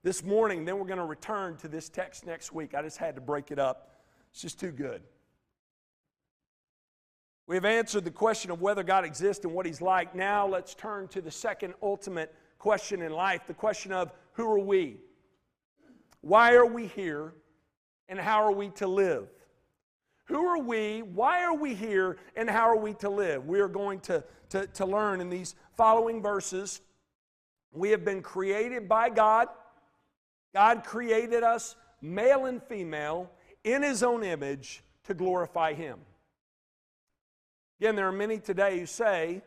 this 0.03 0.23
morning. 0.23 0.65
Then 0.65 0.79
we're 0.79 0.87
going 0.87 0.99
to 0.99 1.05
return 1.05 1.57
to 1.59 1.69
this 1.69 1.89
text 1.89 2.27
next 2.27 2.53
week. 2.53 2.75
I 2.75 2.83
just 2.83 2.99
had 2.99 3.15
to 3.15 3.21
break 3.21 3.51
it 3.51 3.59
up. 3.59 3.91
It's 4.33 4.43
just 4.43 4.61
too 4.61 4.73
good. 4.73 5.03
We 7.47 7.55
have 7.55 7.65
answered 7.65 8.05
the 8.05 8.11
question 8.11 8.51
of 8.51 8.61
whether 8.61 8.83
God 8.83 9.05
exists 9.05 9.45
and 9.45 9.55
what 9.55 9.67
He's 9.67 9.81
like. 9.81 10.15
Now 10.15 10.47
let's 10.47 10.75
turn 10.75 11.07
to 11.09 11.21
the 11.21 11.31
second 11.31 11.75
ultimate 11.81 12.35
question 12.59 13.03
in 13.03 13.13
life 13.13 13.43
the 13.47 13.55
question 13.55 13.93
of 13.93 14.11
who 14.33 14.47
are 14.51 14.59
we? 14.59 14.97
Why 16.21 16.55
are 16.55 16.67
we 16.67 16.89
here? 16.89 17.33
And 18.09 18.19
how 18.19 18.43
are 18.45 18.53
we 18.53 18.71
to 18.71 18.87
live? 18.87 19.29
Who 20.27 20.47
are 20.47 20.59
we? 20.59 21.03
Why 21.03 21.45
are 21.45 21.55
we 21.55 21.75
here? 21.75 22.19
And 22.37 22.51
how 22.51 22.69
are 22.69 22.77
we 22.77 22.95
to 22.95 23.09
live? 23.09 23.47
We 23.47 23.61
are 23.61 23.69
going 23.69 24.01
to, 24.01 24.25
to, 24.51 24.67
to 24.67 24.87
learn 24.87 25.21
in 25.21 25.31
these 25.31 25.55
following 25.77 26.21
verses. 26.21 26.81
We 27.73 27.91
have 27.91 28.05
been 28.05 28.23
created 28.23 28.89
by 28.89 29.11
God. 29.11 29.49
God 30.55 30.85
created 30.85 31.43
us, 31.43 31.77
male 32.01 32.47
and 32.47 32.63
female, 32.63 33.31
in 33.63 33.83
his 33.83 34.03
own 34.03 34.25
image 34.25 34.83
to 35.05 35.15
glorify 35.15 35.75
him. 35.75 35.99
Again, 37.81 37.95
there 37.95 38.09
are 38.09 38.13
many 38.13 38.39
today 38.39 38.79
who 38.81 38.87
say 38.87 39.43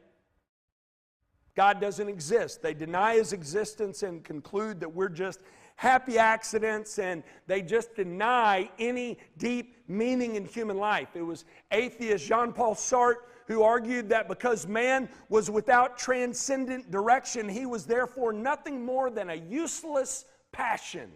God 1.55 1.81
doesn't 1.81 2.07
exist. 2.07 2.61
They 2.61 2.73
deny 2.73 3.15
his 3.15 3.33
existence 3.33 4.03
and 4.03 4.23
conclude 4.23 4.79
that 4.79 4.93
we're 4.93 5.09
just 5.09 5.41
happy 5.75 6.17
accidents 6.17 6.99
and 6.99 7.23
they 7.47 7.61
just 7.61 7.95
deny 7.95 8.69
any 8.77 9.17
deep 9.37 9.75
meaning 9.89 10.35
in 10.35 10.45
human 10.45 10.77
life. 10.77 11.09
It 11.15 11.23
was 11.23 11.43
atheist 11.71 12.25
Jean 12.25 12.53
Paul 12.53 12.75
Sartre 12.75 13.15
who 13.47 13.63
argued 13.63 14.09
that 14.09 14.27
because 14.27 14.67
man 14.67 15.09
was 15.27 15.49
without 15.49 15.97
transcendent 15.97 16.91
direction, 16.91 17.49
he 17.49 17.65
was 17.65 17.85
therefore 17.85 18.31
nothing 18.31 18.85
more 18.85 19.09
than 19.09 19.31
a 19.31 19.35
useless 19.35 20.25
passion. 20.51 21.11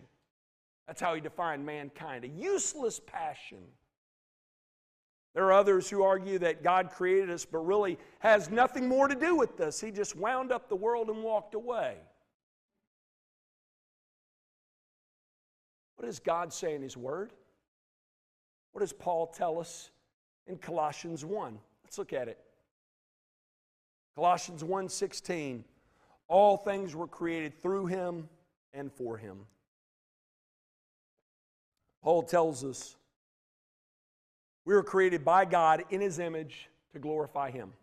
That's 0.87 0.99
how 0.99 1.13
he 1.13 1.21
defined 1.21 1.63
mankind 1.63 2.25
a 2.25 2.27
useless 2.27 2.99
passion. 2.99 3.59
There 5.35 5.45
are 5.45 5.53
others 5.53 5.89
who 5.89 6.03
argue 6.03 6.39
that 6.39 6.63
God 6.63 6.89
created 6.91 7.29
us 7.29 7.45
but 7.45 7.59
really 7.59 7.99
has 8.19 8.49
nothing 8.49 8.87
more 8.87 9.07
to 9.07 9.15
do 9.15 9.35
with 9.35 9.61
us. 9.61 9.79
He 9.79 9.91
just 9.91 10.15
wound 10.15 10.51
up 10.51 10.69
the 10.69 10.75
world 10.75 11.09
and 11.09 11.23
walked 11.23 11.53
away. 11.53 11.97
What 15.95 16.05
does 16.07 16.19
God 16.19 16.51
say 16.51 16.73
in 16.73 16.81
His 16.81 16.97
Word? 16.97 17.31
What 18.73 18.81
does 18.81 18.93
Paul 18.93 19.27
tell 19.27 19.59
us 19.59 19.89
in 20.45 20.57
Colossians 20.57 21.23
1? 21.23 21.57
Let's 21.83 21.97
look 21.97 22.13
at 22.13 22.27
it. 22.27 22.37
Colossians 24.15 24.63
1:16 24.63 25.63
All 26.27 26.57
things 26.57 26.95
were 26.95 27.07
created 27.07 27.61
through 27.61 27.87
him 27.87 28.29
and 28.73 28.91
for 28.91 29.17
him. 29.17 29.47
Paul 32.01 32.23
tells 32.23 32.63
us 32.63 32.95
we 34.65 34.73
were 34.73 34.83
created 34.83 35.25
by 35.25 35.45
God 35.45 35.83
in 35.89 36.01
His 36.01 36.19
image 36.19 36.69
to 36.93 36.99
glorify 36.99 37.51
Him. 37.51 37.73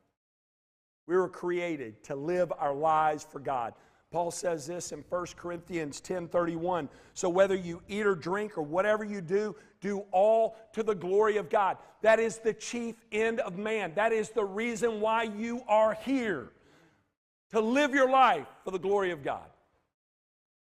We 1.07 1.17
were 1.17 1.29
created 1.29 2.03
to 2.05 2.15
live 2.15 2.53
our 2.59 2.75
lives 2.75 3.27
for 3.31 3.41
God. 3.41 3.75
Paul 4.11 4.33
says 4.33 4.67
this 4.67 4.91
in 4.91 5.05
1 5.09 5.37
Corinthians 5.37 6.01
10:31. 6.01 6.89
So 7.15 7.29
whether 7.29 7.55
you 7.55 7.81
eat 7.87 8.07
or 8.07 8.17
drink 8.17 8.59
or 8.59 8.63
whatever 8.63 9.05
you 9.05 9.21
do, 9.21 9.55
do 9.81 10.01
all 10.11 10.57
to 10.73 10.83
the 10.83 10.95
glory 10.95 11.37
of 11.37 11.49
God. 11.49 11.79
That 12.03 12.19
is 12.19 12.39
the 12.39 12.53
chief 12.53 12.97
end 13.13 13.39
of 13.41 13.57
man. 13.57 13.95
That 13.95 14.13
is 14.13 14.31
the 14.31 14.45
reason 14.45 15.01
why 15.01 15.25
you 15.25 15.63
are 15.69 15.95
here. 15.95 16.53
To 17.51 17.61
live 17.61 17.95
your 17.95 18.11
life 18.11 18.47
for 18.65 18.73
the 18.73 18.79
glory 18.79 19.13
of 19.13 19.23
God. 19.23 19.49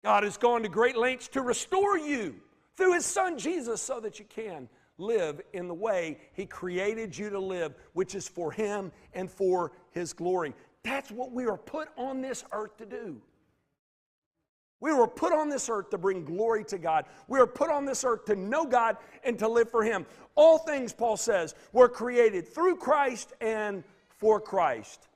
God 0.03 0.23
has 0.23 0.38
gone 0.38 0.62
to 0.63 0.69
great 0.69 0.95
lengths 0.95 1.27
to 1.29 1.41
restore 1.41 1.97
you 1.97 2.35
through 2.77 2.93
his 2.93 3.05
son 3.05 3.38
Jesus 3.38 3.81
so 3.81 3.99
that 3.99 4.19
you 4.19 4.25
can 4.25 4.69
live 4.97 5.41
in 5.53 5.67
the 5.67 5.73
way 5.73 6.19
he 6.33 6.45
created 6.45 7.17
you 7.17 7.29
to 7.29 7.39
live, 7.39 7.73
which 7.93 8.15
is 8.15 8.27
for 8.27 8.51
him 8.51 8.91
and 9.13 9.29
for 9.29 9.71
his 9.91 10.13
glory. 10.13 10.53
That's 10.83 11.12
what 11.12 11.31
we 11.31 11.45
are 11.45 11.57
put 11.57 11.89
on 11.97 12.21
this 12.21 12.43
earth 12.51 12.77
to 12.77 12.85
do. 12.85 13.21
We 14.81 14.93
were 14.93 15.07
put 15.07 15.33
on 15.33 15.49
this 15.49 15.69
earth 15.69 15.89
to 15.89 15.97
bring 15.97 16.23
glory 16.23 16.63
to 16.65 16.77
God. 16.77 17.05
We 17.27 17.39
were 17.39 17.47
put 17.47 17.69
on 17.69 17.85
this 17.85 18.03
earth 18.03 18.25
to 18.25 18.35
know 18.35 18.65
God 18.65 18.97
and 19.23 19.37
to 19.39 19.47
live 19.47 19.69
for 19.69 19.83
Him. 19.83 20.05
All 20.35 20.57
things, 20.57 20.93
Paul 20.93 21.17
says, 21.17 21.53
were 21.73 21.89
created 21.89 22.47
through 22.47 22.77
Christ 22.77 23.33
and 23.41 23.83
for 24.19 24.39
Christ. 24.39 25.07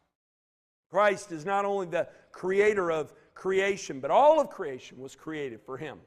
Christ 0.91 1.32
is 1.32 1.45
not 1.45 1.65
only 1.65 1.88
the 1.88 2.08
creator 2.32 2.91
of 2.91 3.13
creation, 3.34 3.99
but 3.99 4.12
all 4.12 4.39
of 4.39 4.49
creation 4.49 4.99
was 4.99 5.15
created 5.15 5.62
for 5.62 5.78
Him. 5.78 5.99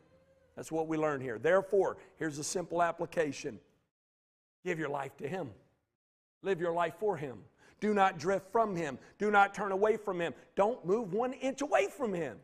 That's 0.54 0.70
what 0.70 0.86
we 0.86 0.96
learn 0.96 1.20
here. 1.20 1.38
Therefore, 1.38 1.96
here's 2.18 2.38
a 2.38 2.44
simple 2.44 2.82
application 2.82 3.58
give 4.64 4.78
your 4.78 4.88
life 4.88 5.16
to 5.18 5.28
Him, 5.28 5.50
live 6.42 6.60
your 6.60 6.72
life 6.72 6.94
for 6.98 7.16
Him. 7.16 7.38
Do 7.78 7.94
not 7.94 8.18
drift 8.18 8.50
from 8.52 8.74
Him, 8.74 8.98
do 9.18 9.30
not 9.30 9.54
turn 9.54 9.72
away 9.72 9.96
from 9.96 10.20
Him, 10.20 10.34
don't 10.56 10.84
move 10.84 11.12
one 11.12 11.32
inch 11.34 11.62
away 11.62 11.88
from 11.88 12.12
Him. 12.12 12.38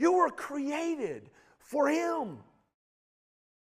You 0.00 0.12
were 0.12 0.30
created 0.30 1.28
for 1.58 1.86
Him. 1.86 2.38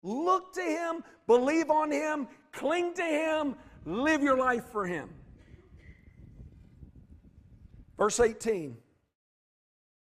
Look 0.03 0.53
to 0.53 0.63
Him, 0.63 1.03
believe 1.27 1.71
on 1.71 1.91
Him, 1.91 2.29
cling 2.53 2.93
to 2.95 3.03
Him, 3.03 3.57
live 3.87 4.23
your 4.23 4.37
life 4.37 4.67
for 4.71 4.87
Him. 4.87 5.09
Verse 7.97 8.21
18. 8.21 8.77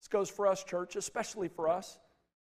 This 0.01 0.09
goes 0.09 0.29
for 0.29 0.49
us, 0.49 0.65
church, 0.65 0.97
especially 0.97 1.47
for 1.47 1.69
us. 1.69 2.01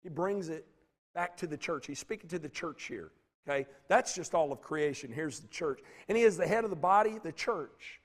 He 0.01 0.09
brings 0.09 0.49
it 0.49 0.65
back 1.13 1.37
to 1.37 1.45
the 1.45 1.57
church. 1.57 1.85
He's 1.85 1.99
speaking 1.99 2.29
to 2.31 2.39
the 2.39 2.49
church 2.49 2.85
here. 2.85 3.11
Okay? 3.47 3.67
That's 3.87 4.15
just 4.15 4.33
all 4.33 4.51
of 4.51 4.61
creation. 4.61 5.11
Here's 5.13 5.39
the 5.39 5.47
church. 5.49 5.81
And 6.09 6.17
he 6.17 6.23
is 6.23 6.35
the 6.35 6.47
head 6.47 6.63
of 6.63 6.71
the 6.71 6.75
body, 6.75 7.19
the 7.23 7.31
church. 7.31 8.00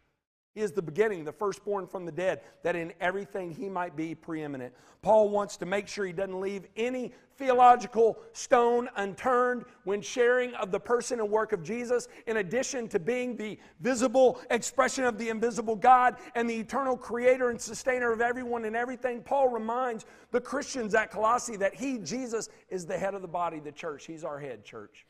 He 0.56 0.62
is 0.62 0.72
the 0.72 0.80
beginning, 0.80 1.22
the 1.22 1.32
firstborn 1.32 1.86
from 1.86 2.06
the 2.06 2.12
dead, 2.12 2.40
that 2.62 2.74
in 2.74 2.94
everything 2.98 3.50
he 3.50 3.68
might 3.68 3.94
be 3.94 4.14
preeminent. 4.14 4.72
Paul 5.02 5.28
wants 5.28 5.58
to 5.58 5.66
make 5.66 5.86
sure 5.86 6.06
he 6.06 6.14
doesn't 6.14 6.40
leave 6.40 6.66
any 6.78 7.12
theological 7.36 8.18
stone 8.32 8.88
unturned 8.96 9.66
when 9.84 10.00
sharing 10.00 10.54
of 10.54 10.70
the 10.70 10.80
person 10.80 11.20
and 11.20 11.28
work 11.28 11.52
of 11.52 11.62
Jesus, 11.62 12.08
in 12.26 12.38
addition 12.38 12.88
to 12.88 12.98
being 12.98 13.36
the 13.36 13.58
visible 13.80 14.40
expression 14.50 15.04
of 15.04 15.18
the 15.18 15.28
invisible 15.28 15.76
God 15.76 16.16
and 16.34 16.48
the 16.48 16.56
eternal 16.56 16.96
creator 16.96 17.50
and 17.50 17.60
sustainer 17.60 18.10
of 18.10 18.22
everyone 18.22 18.64
and 18.64 18.74
everything. 18.74 19.20
Paul 19.20 19.50
reminds 19.50 20.06
the 20.30 20.40
Christians 20.40 20.94
at 20.94 21.10
Colossae 21.10 21.58
that 21.58 21.74
he, 21.74 21.98
Jesus, 21.98 22.48
is 22.70 22.86
the 22.86 22.96
head 22.96 23.12
of 23.12 23.20
the 23.20 23.28
body, 23.28 23.60
the 23.60 23.72
church. 23.72 24.06
He's 24.06 24.24
our 24.24 24.38
head, 24.38 24.64
church. 24.64 25.04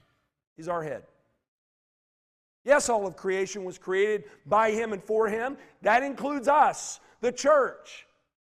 He's 0.56 0.66
our 0.66 0.82
head. 0.82 1.04
Yes, 2.66 2.88
all 2.88 3.06
of 3.06 3.16
creation 3.16 3.64
was 3.64 3.78
created 3.78 4.24
by 4.44 4.72
Him 4.72 4.92
and 4.92 5.02
for 5.02 5.28
Him. 5.28 5.56
That 5.82 6.02
includes 6.02 6.48
us, 6.48 6.98
the 7.20 7.30
church. 7.30 8.08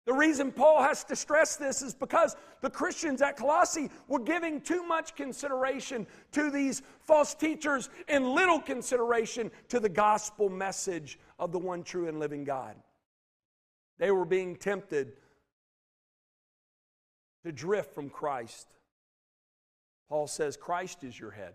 The 0.07 0.13
reason 0.13 0.53
Paul 0.53 0.81
has 0.81 1.03
to 1.05 1.17
stress 1.17 1.57
this 1.57 1.83
is 1.83 1.93
because 1.93 2.37
the 2.63 2.71
Christians 2.71 3.21
at 3.21 3.37
Colossae 3.37 3.91
were 4.07 4.21
giving 4.21 4.61
too 4.61 4.85
much 4.85 5.17
consideration 5.17 6.07
to 6.31 6.53
these 6.53 6.83
false 7.01 7.35
teachers 7.35 7.91
and 8.07 8.29
little 8.29 8.61
consideration 8.61 9.51
to 9.71 9.81
the 9.81 9.89
gospel 9.89 10.49
message 10.49 11.19
of 11.41 11.51
the 11.51 11.59
one 11.59 11.83
true 11.83 12.07
and 12.07 12.21
living 12.21 12.45
God. 12.45 12.77
They 13.99 14.13
were 14.13 14.25
being 14.25 14.55
tempted 14.55 15.15
to 17.45 17.51
drift 17.51 17.93
from 17.93 18.09
Christ. 18.09 18.69
Paul 20.09 20.29
says, 20.29 20.57
Christ 20.57 21.03
is 21.03 21.19
your 21.19 21.33
head. 21.33 21.55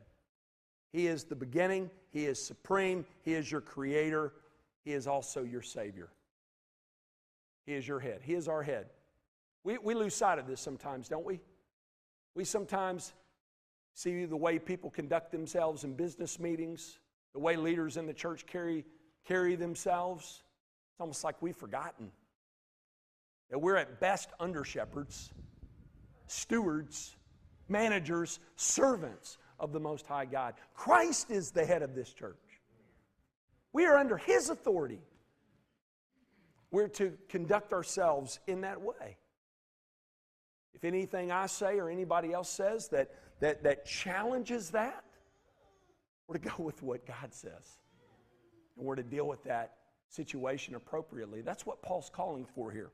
He 0.91 1.07
is 1.07 1.23
the 1.23 1.35
beginning, 1.35 1.89
He 2.09 2.25
is 2.25 2.43
supreme, 2.43 3.05
He 3.23 3.33
is 3.33 3.51
your 3.51 3.61
creator, 3.61 4.33
He 4.83 4.93
is 4.93 5.07
also 5.07 5.43
your 5.43 5.61
Savior. 5.61 6.09
He 7.65 7.73
is 7.73 7.87
your 7.87 7.99
head, 7.99 8.21
He 8.23 8.33
is 8.33 8.47
our 8.47 8.63
head. 8.63 8.87
We, 9.63 9.77
we 9.77 9.93
lose 9.93 10.15
sight 10.15 10.39
of 10.39 10.47
this 10.47 10.59
sometimes, 10.59 11.07
don't 11.07 11.25
we? 11.25 11.39
We 12.35 12.43
sometimes 12.43 13.13
see 13.93 14.25
the 14.25 14.37
way 14.37 14.57
people 14.57 14.89
conduct 14.89 15.31
themselves 15.31 15.83
in 15.83 15.93
business 15.93 16.39
meetings, 16.39 16.99
the 17.33 17.39
way 17.39 17.55
leaders 17.55 17.97
in 17.97 18.07
the 18.07 18.13
church 18.13 18.45
carry, 18.45 18.85
carry 19.25 19.55
themselves. 19.55 20.43
It's 20.93 21.01
almost 21.01 21.23
like 21.23 21.41
we've 21.41 21.55
forgotten 21.55 22.11
that 23.49 23.59
we're 23.59 23.75
at 23.75 23.99
best 23.99 24.29
under 24.39 24.63
shepherds, 24.63 25.31
stewards, 26.27 27.15
managers, 27.67 28.39
servants 28.55 29.37
of 29.61 29.71
the 29.71 29.79
Most 29.79 30.05
High 30.07 30.25
God. 30.25 30.55
Christ 30.73 31.31
is 31.31 31.51
the 31.51 31.65
head 31.65 31.83
of 31.83 31.95
this 31.95 32.11
church. 32.11 32.35
We 33.71 33.85
are 33.85 33.95
under 33.95 34.17
His 34.17 34.49
authority. 34.49 34.99
We're 36.71 36.89
to 36.89 37.13
conduct 37.29 37.71
ourselves 37.71 38.39
in 38.47 38.61
that 38.61 38.81
way. 38.81 39.17
If 40.73 40.83
anything 40.83 41.31
I 41.31 41.45
say 41.45 41.77
or 41.77 41.89
anybody 41.89 42.33
else 42.33 42.49
says 42.49 42.87
that, 42.89 43.11
that, 43.39 43.63
that 43.63 43.85
challenges 43.85 44.71
that, 44.71 45.03
we're 46.27 46.37
to 46.37 46.49
go 46.49 46.63
with 46.63 46.81
what 46.81 47.05
God 47.05 47.33
says. 47.33 47.79
And 48.77 48.85
we're 48.85 48.95
to 48.95 49.03
deal 49.03 49.27
with 49.27 49.43
that 49.43 49.73
situation 50.09 50.75
appropriately. 50.75 51.41
That's 51.41 51.65
what 51.65 51.81
Paul's 51.81 52.09
calling 52.11 52.45
for 52.55 52.71
here. 52.71 52.89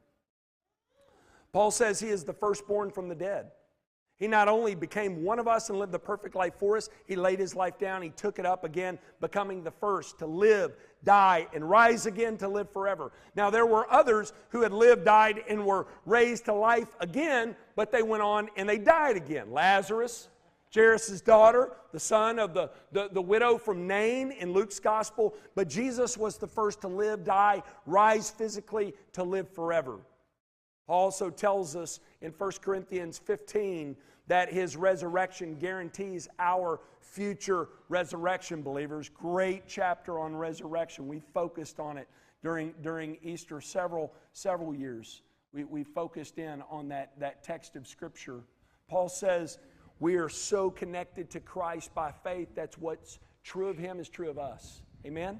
Paul 1.54 1.72
says 1.72 2.00
he 2.00 2.10
is 2.10 2.24
the 2.24 2.34
firstborn 2.34 2.92
from 2.92 3.08
the 3.08 3.16
dead. 3.16 3.52
He 4.18 4.28
not 4.28 4.48
only 4.48 4.74
became 4.74 5.24
one 5.24 5.38
of 5.38 5.48
us 5.48 5.70
and 5.70 5.78
lived 5.78 5.92
the 5.92 6.00
perfect 6.00 6.34
life 6.34 6.56
for 6.58 6.76
us, 6.76 6.90
he 7.06 7.16
laid 7.16 7.40
his 7.40 7.56
life 7.56 7.78
down, 7.78 8.02
he 8.02 8.10
took 8.10 8.40
it 8.40 8.46
up 8.46 8.64
again, 8.64 8.98
becoming 9.22 9.64
the 9.64 9.72
first 9.72 10.18
to 10.20 10.26
live, 10.26 10.76
die, 11.04 11.48
and 11.54 11.70
rise 11.70 12.08
again 12.08 12.36
to 12.38 12.48
live 12.48 12.72
forever. 12.72 13.12
Now, 13.36 13.52
there 13.52 13.68
were 13.68 13.92
others 13.92 14.34
who 14.50 14.64
had 14.64 14.74
lived, 14.74 15.06
died, 15.06 15.44
and 15.48 15.64
were 15.64 15.86
raised 16.06 16.46
to 16.46 16.54
life 16.54 16.96
again, 17.00 17.56
but 17.76 17.92
they 17.92 18.02
went 18.02 18.24
on 18.24 18.50
and 18.58 18.68
they 18.68 18.80
died 18.80 19.18
again. 19.18 19.52
Lazarus, 19.52 20.30
Jairus' 20.74 21.22
daughter, 21.22 21.74
the 21.92 22.00
son 22.00 22.40
of 22.40 22.56
the, 22.56 22.72
the, 22.92 23.10
the, 23.12 23.22
widow 23.22 23.58
from 23.58 23.88
Nain 23.88 24.32
in 24.32 24.52
Luke's 24.52 24.80
gospel, 24.80 25.36
but 25.54 25.70
Jesus 25.70 26.18
was 26.18 26.38
the 26.38 26.48
first 26.48 26.82
to 26.82 26.88
live, 26.88 27.24
die, 27.24 27.62
rise 27.86 28.32
physically, 28.32 28.94
to 29.14 29.24
live 29.24 29.48
forever. 29.50 30.00
Paul 30.88 31.04
also 31.04 31.30
tells 31.30 31.76
us 31.76 32.00
in 32.22 32.32
1 32.32 32.52
Corinthians 32.62 33.20
15 33.20 33.96
that 34.28 34.52
his 34.52 34.76
resurrection 34.76 35.56
guarantees 35.56 36.28
our 36.40 36.80
future 37.00 37.70
resurrection, 37.90 38.62
believers. 38.62 39.10
Great 39.10 39.64
chapter 39.68 40.20
on 40.20 40.36
resurrection. 40.36 41.08
We 41.08 41.22
focused 41.34 41.80
on 41.80 41.98
it 41.98 42.08
during, 42.42 42.74
during 42.82 43.18
Easter 43.22 43.62
several, 43.62 44.14
several 44.34 44.74
years. 44.74 45.22
We, 45.54 45.64
we 45.64 45.84
focused 45.84 46.38
in 46.38 46.62
on 46.70 46.90
that, 46.90 47.14
that 47.20 47.44
text 47.44 47.76
of 47.76 47.88
Scripture. 47.88 48.42
Paul 48.90 49.10
says, 49.10 49.60
We 50.00 50.16
are 50.16 50.30
so 50.30 50.70
connected 50.70 51.30
to 51.32 51.40
Christ 51.40 51.94
by 51.94 52.12
faith, 52.24 52.50
that's 52.56 52.78
what's 52.78 53.20
true 53.44 53.70
of 53.70 53.78
him 53.78 54.00
is 54.00 54.10
true 54.10 54.30
of 54.30 54.38
us. 54.38 54.82
Amen? 55.06 55.40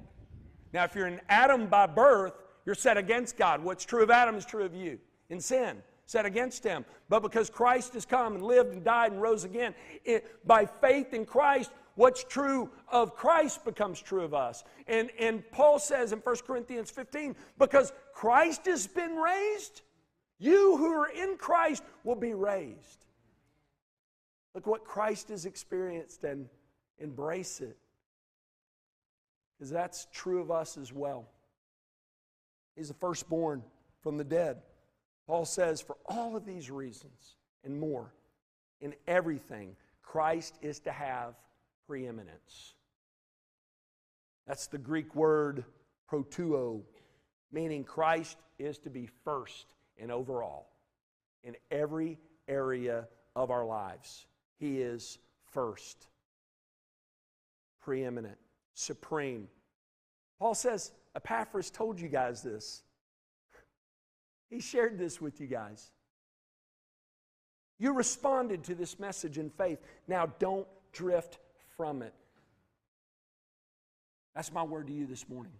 Now, 0.72 0.84
if 0.84 0.94
you're 0.94 1.06
an 1.06 1.20
Adam 1.28 1.66
by 1.66 1.86
birth, 1.86 2.32
you're 2.64 2.74
set 2.74 2.96
against 2.96 3.36
God. 3.36 3.62
What's 3.62 3.84
true 3.84 4.02
of 4.02 4.10
Adam 4.10 4.34
is 4.34 4.44
true 4.44 4.64
of 4.64 4.74
you 4.74 4.98
in 5.30 5.40
sin, 5.40 5.82
set 6.06 6.26
against 6.26 6.64
him. 6.64 6.84
But 7.08 7.22
because 7.22 7.50
Christ 7.50 7.94
has 7.94 8.04
come 8.04 8.34
and 8.34 8.42
lived 8.42 8.72
and 8.72 8.84
died 8.84 9.12
and 9.12 9.20
rose 9.20 9.44
again, 9.44 9.74
it, 10.04 10.46
by 10.46 10.66
faith 10.66 11.12
in 11.12 11.26
Christ, 11.26 11.70
what's 11.94 12.24
true 12.24 12.70
of 12.88 13.14
Christ 13.14 13.64
becomes 13.64 14.00
true 14.00 14.22
of 14.22 14.34
us. 14.34 14.64
And, 14.86 15.10
and 15.18 15.42
Paul 15.50 15.78
says 15.78 16.12
in 16.12 16.20
1 16.20 16.36
Corinthians 16.46 16.90
15, 16.90 17.34
because 17.58 17.92
Christ 18.14 18.66
has 18.66 18.86
been 18.86 19.16
raised, 19.16 19.82
you 20.38 20.76
who 20.76 20.92
are 20.92 21.10
in 21.10 21.36
Christ 21.36 21.82
will 22.04 22.16
be 22.16 22.34
raised. 22.34 23.04
Look 24.54 24.66
what 24.66 24.84
Christ 24.84 25.28
has 25.28 25.44
experienced 25.44 26.24
and 26.24 26.48
embrace 26.98 27.60
it. 27.60 27.76
Because 29.58 29.70
that's 29.70 30.06
true 30.12 30.40
of 30.40 30.50
us 30.50 30.78
as 30.78 30.92
well. 30.92 31.28
He's 32.76 32.88
the 32.88 32.94
firstborn 32.94 33.62
from 34.02 34.16
the 34.16 34.24
dead. 34.24 34.58
Paul 35.28 35.44
says, 35.44 35.82
for 35.82 35.96
all 36.06 36.36
of 36.36 36.46
these 36.46 36.70
reasons 36.70 37.36
and 37.62 37.78
more, 37.78 38.14
in 38.80 38.94
everything, 39.06 39.76
Christ 40.02 40.58
is 40.62 40.80
to 40.80 40.90
have 40.90 41.34
preeminence. 41.86 42.74
That's 44.46 44.68
the 44.68 44.78
Greek 44.78 45.14
word 45.14 45.64
proteuo, 46.10 46.80
meaning 47.52 47.84
Christ 47.84 48.38
is 48.58 48.78
to 48.78 48.90
be 48.90 49.06
first 49.22 49.66
and 49.98 50.10
overall 50.10 50.70
in 51.44 51.56
every 51.70 52.18
area 52.48 53.06
of 53.36 53.50
our 53.50 53.66
lives. 53.66 54.26
He 54.58 54.80
is 54.80 55.18
first, 55.52 56.08
preeminent, 57.82 58.38
supreme. 58.72 59.48
Paul 60.38 60.54
says, 60.54 60.92
Epaphras 61.14 61.70
told 61.70 62.00
you 62.00 62.08
guys 62.08 62.42
this. 62.42 62.82
He 64.50 64.60
shared 64.60 64.98
this 64.98 65.20
with 65.20 65.40
you 65.40 65.46
guys. 65.46 65.90
You 67.78 67.92
responded 67.92 68.64
to 68.64 68.74
this 68.74 68.98
message 68.98 69.38
in 69.38 69.50
faith. 69.50 69.78
Now 70.06 70.32
don't 70.38 70.66
drift 70.92 71.38
from 71.76 72.02
it. 72.02 72.14
That's 74.34 74.52
my 74.52 74.62
word 74.62 74.86
to 74.88 74.92
you 74.92 75.06
this 75.06 75.28
morning. 75.28 75.52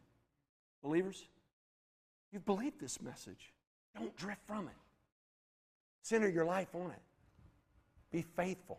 Believers, 0.83 1.27
you've 2.33 2.46
believed 2.46 2.81
this 2.81 3.01
message. 3.03 3.53
Don't 3.96 4.16
drift 4.16 4.40
from 4.46 4.68
it. 4.68 4.74
Center 6.03 6.29
your 6.29 6.44
life 6.44 6.74
on 6.74 6.90
it. 6.90 7.03
Be 8.11 8.22
faithful 8.22 8.79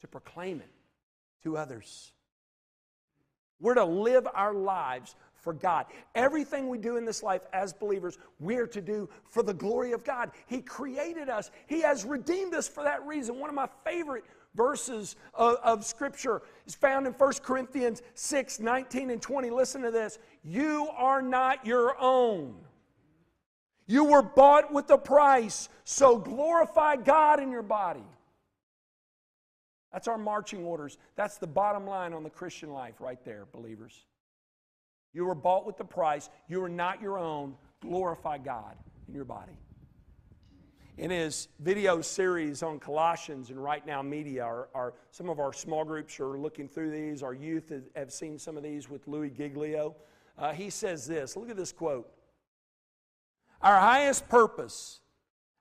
to 0.00 0.06
proclaim 0.06 0.60
it 0.60 0.70
to 1.42 1.56
others. 1.56 2.12
We're 3.60 3.74
to 3.74 3.84
live 3.84 4.26
our 4.32 4.54
lives 4.54 5.16
for 5.48 5.54
God. 5.54 5.86
Everything 6.14 6.68
we 6.68 6.76
do 6.76 6.98
in 6.98 7.06
this 7.06 7.22
life 7.22 7.46
as 7.54 7.72
believers, 7.72 8.18
we're 8.38 8.66
to 8.66 8.82
do 8.82 9.08
for 9.30 9.42
the 9.42 9.54
glory 9.54 9.92
of 9.92 10.04
God. 10.04 10.30
He 10.46 10.60
created 10.60 11.30
us, 11.30 11.50
He 11.66 11.80
has 11.80 12.04
redeemed 12.04 12.52
us 12.52 12.68
for 12.68 12.84
that 12.84 13.06
reason. 13.06 13.38
One 13.38 13.48
of 13.48 13.56
my 13.56 13.70
favorite 13.82 14.24
verses 14.54 15.16
of, 15.32 15.56
of, 15.64 15.86
Scripture 15.86 16.42
is 16.66 16.74
found 16.74 17.06
in 17.06 17.14
1 17.14 17.32
Corinthians 17.42 18.02
6 18.12 18.60
19 18.60 19.08
and 19.08 19.22
20. 19.22 19.48
Listen 19.48 19.80
to 19.80 19.90
this. 19.90 20.18
You 20.44 20.90
are 20.94 21.22
not 21.22 21.64
your 21.64 21.98
own. 21.98 22.54
You 23.86 24.04
were 24.04 24.22
bought 24.22 24.70
with 24.70 24.90
a 24.90 24.98
price, 24.98 25.70
so 25.84 26.18
glorify 26.18 26.96
God 26.96 27.40
in 27.40 27.50
your 27.50 27.62
body. 27.62 28.04
That's 29.94 30.08
our 30.08 30.18
marching 30.18 30.66
orders. 30.66 30.98
That's 31.16 31.38
the 31.38 31.46
bottom 31.46 31.86
line 31.86 32.12
on 32.12 32.22
the 32.22 32.28
Christian 32.28 32.70
life, 32.70 32.96
right 33.00 33.24
there, 33.24 33.46
believers. 33.50 34.04
You 35.18 35.24
were 35.24 35.34
bought 35.34 35.66
with 35.66 35.76
the 35.76 35.84
price. 35.84 36.30
You 36.46 36.62
are 36.62 36.68
not 36.68 37.02
your 37.02 37.18
own. 37.18 37.56
Glorify 37.80 38.38
God 38.38 38.76
in 39.08 39.14
your 39.16 39.24
body. 39.24 39.58
In 40.96 41.10
his 41.10 41.48
video 41.58 42.00
series 42.02 42.62
on 42.62 42.78
Colossians 42.78 43.50
and 43.50 43.60
Right 43.60 43.84
Now 43.84 44.00
Media, 44.00 44.44
our, 44.44 44.68
our, 44.76 44.94
some 45.10 45.28
of 45.28 45.40
our 45.40 45.52
small 45.52 45.84
groups 45.84 46.20
are 46.20 46.38
looking 46.38 46.68
through 46.68 46.92
these. 46.92 47.24
Our 47.24 47.34
youth 47.34 47.72
have 47.96 48.12
seen 48.12 48.38
some 48.38 48.56
of 48.56 48.62
these 48.62 48.88
with 48.88 49.08
Louie 49.08 49.28
Giglio. 49.28 49.96
uh, 50.38 50.52
he 50.52 50.70
says 50.70 51.04
this 51.04 51.36
look 51.36 51.50
at 51.50 51.56
this 51.56 51.72
quote. 51.72 52.08
Our 53.60 53.80
highest 53.80 54.28
purpose, 54.28 55.00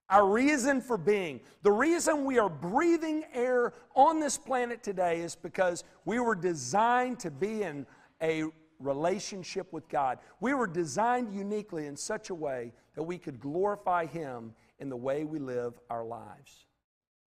our 0.08 0.28
reason 0.28 0.82
for 0.82 1.00
being, 1.00 1.40
the 1.64 1.72
reason 1.72 2.26
we 2.26 2.38
are 2.38 2.50
breathing 2.50 3.24
air 3.34 3.74
on 3.96 4.20
this 4.20 4.38
planet 4.38 4.84
today 4.84 5.22
is 5.22 5.36
because 5.36 5.84
we 6.06 6.20
were 6.20 6.36
designed 6.36 7.18
to 7.22 7.32
be 7.32 7.64
in 7.64 7.88
a 8.22 8.44
relationship 8.80 9.72
with 9.74 9.88
God. 9.90 10.20
We 10.40 10.54
were 10.54 10.68
designed 10.68 11.34
uniquely 11.34 11.88
in 11.88 11.96
such 11.96 12.30
a 12.30 12.36
way 12.36 12.74
that 12.96 13.04
we 13.04 13.18
could 13.18 13.40
glorify 13.40 14.06
Him 14.06 14.54
in 14.80 14.90
the 14.90 14.98
way 14.98 15.24
we 15.24 15.40
live 15.40 15.80
our 15.90 16.06
lives. 16.06 16.66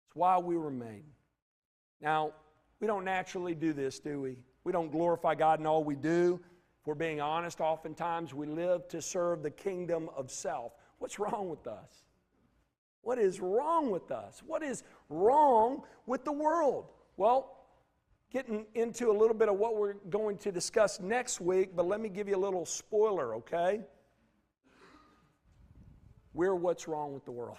It's 0.07 0.15
why 0.15 0.37
we 0.37 0.57
were 0.57 0.71
made. 0.71 1.05
Now, 2.01 2.33
we 2.79 2.87
don't 2.87 3.05
naturally 3.05 3.55
do 3.55 3.73
this, 3.73 3.99
do 3.99 4.21
we? 4.21 4.37
We 4.63 4.71
don't 4.71 4.91
glorify 4.91 5.35
God 5.35 5.59
in 5.59 5.65
all 5.65 5.83
we 5.83 5.95
do. 5.95 6.39
If 6.81 6.87
we're 6.87 6.95
being 6.95 7.21
honest, 7.21 7.61
oftentimes 7.61 8.33
we 8.33 8.47
live 8.47 8.87
to 8.89 9.01
serve 9.01 9.43
the 9.43 9.51
kingdom 9.51 10.09
of 10.15 10.29
self. 10.29 10.73
What's 10.99 11.19
wrong 11.19 11.49
with 11.49 11.67
us? 11.67 12.05
What 13.01 13.19
is 13.19 13.39
wrong 13.39 13.91
with 13.91 14.11
us? 14.11 14.41
What 14.45 14.63
is 14.63 14.83
wrong 15.09 15.83
with 16.07 16.25
the 16.25 16.31
world? 16.31 16.91
Well, 17.17 17.54
getting 18.31 18.65
into 18.75 19.09
a 19.09 19.13
little 19.13 19.35
bit 19.35 19.49
of 19.49 19.57
what 19.57 19.77
we're 19.77 19.93
going 20.09 20.37
to 20.39 20.51
discuss 20.51 20.99
next 20.99 21.39
week, 21.39 21.75
but 21.75 21.87
let 21.87 21.99
me 22.01 22.09
give 22.09 22.27
you 22.27 22.35
a 22.35 22.37
little 22.37 22.65
spoiler, 22.65 23.35
okay? 23.35 23.81
We're 26.33 26.55
what's 26.55 26.87
wrong 26.87 27.13
with 27.13 27.23
the 27.25 27.31
world. 27.31 27.57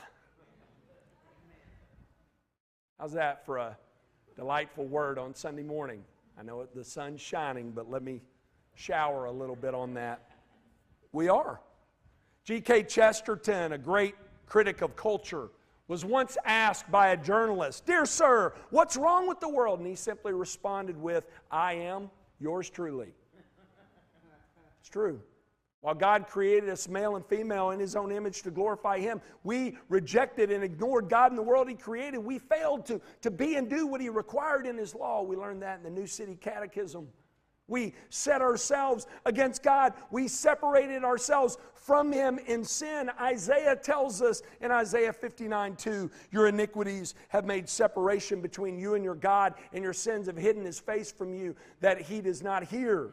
How's 2.98 3.12
that 3.12 3.44
for 3.44 3.58
a 3.58 3.76
delightful 4.36 4.86
word 4.86 5.18
on 5.18 5.34
Sunday 5.34 5.62
morning? 5.62 6.02
I 6.38 6.42
know 6.42 6.66
the 6.74 6.84
sun's 6.84 7.20
shining, 7.20 7.70
but 7.70 7.90
let 7.90 8.02
me 8.02 8.20
shower 8.74 9.26
a 9.26 9.32
little 9.32 9.56
bit 9.56 9.74
on 9.74 9.94
that. 9.94 10.30
We 11.12 11.28
are. 11.28 11.60
G.K. 12.44 12.84
Chesterton, 12.84 13.72
a 13.72 13.78
great 13.78 14.14
critic 14.46 14.82
of 14.82 14.94
culture, 14.94 15.48
was 15.88 16.04
once 16.04 16.36
asked 16.44 16.90
by 16.90 17.08
a 17.08 17.16
journalist, 17.16 17.86
Dear 17.86 18.06
sir, 18.06 18.52
what's 18.70 18.96
wrong 18.96 19.28
with 19.28 19.40
the 19.40 19.48
world? 19.48 19.78
And 19.78 19.88
he 19.88 19.94
simply 19.94 20.32
responded 20.32 20.96
with, 20.96 21.26
I 21.50 21.74
am 21.74 22.10
yours 22.40 22.68
truly. 22.70 23.14
It's 24.80 24.88
true. 24.88 25.20
While 25.80 25.94
God 25.94 26.26
created 26.26 26.68
us 26.68 26.88
male 26.88 27.14
and 27.14 27.24
female 27.24 27.70
in 27.70 27.78
His 27.78 27.94
own 27.94 28.10
image 28.10 28.42
to 28.42 28.50
glorify 28.50 28.98
Him, 28.98 29.20
we 29.44 29.76
rejected 29.88 30.50
and 30.50 30.64
ignored 30.64 31.08
God 31.08 31.30
and 31.30 31.38
the 31.38 31.42
world 31.42 31.68
He 31.68 31.76
created. 31.76 32.18
We 32.18 32.40
failed 32.40 32.86
to, 32.86 33.00
to 33.22 33.30
be 33.30 33.54
and 33.54 33.70
do 33.70 33.86
what 33.86 34.00
He 34.00 34.08
required 34.08 34.66
in 34.66 34.76
His 34.76 34.96
law. 34.96 35.22
We 35.22 35.36
learned 35.36 35.62
that 35.62 35.78
in 35.78 35.84
the 35.84 35.90
New 35.90 36.08
City 36.08 36.34
Catechism. 36.34 37.06
We 37.68 37.94
set 38.10 38.42
ourselves 38.42 39.06
against 39.24 39.62
God. 39.62 39.94
We 40.10 40.28
separated 40.28 41.02
ourselves 41.02 41.58
from 41.74 42.12
Him 42.12 42.38
in 42.46 42.64
sin. 42.64 43.10
Isaiah 43.20 43.76
tells 43.76 44.22
us 44.22 44.42
in 44.60 44.70
Isaiah 44.70 45.12
59 45.12 45.76
2, 45.76 46.10
Your 46.30 46.48
iniquities 46.48 47.14
have 47.28 47.44
made 47.44 47.68
separation 47.68 48.40
between 48.40 48.78
you 48.78 48.94
and 48.94 49.04
your 49.04 49.14
God, 49.14 49.54
and 49.72 49.82
your 49.82 49.92
sins 49.92 50.26
have 50.26 50.36
hidden 50.36 50.64
His 50.64 50.78
face 50.78 51.10
from 51.10 51.34
you 51.34 51.56
that 51.80 52.00
He 52.00 52.20
does 52.20 52.42
not 52.42 52.64
hear. 52.64 53.12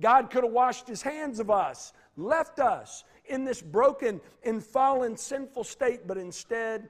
God 0.00 0.30
could 0.30 0.44
have 0.44 0.52
washed 0.52 0.88
his 0.88 1.02
hands 1.02 1.38
of 1.38 1.50
us, 1.50 1.92
left 2.16 2.58
us 2.58 3.04
in 3.26 3.44
this 3.44 3.62
broken 3.62 4.20
and 4.42 4.62
fallen, 4.62 5.16
sinful 5.16 5.64
state, 5.64 6.06
but 6.06 6.18
instead, 6.18 6.88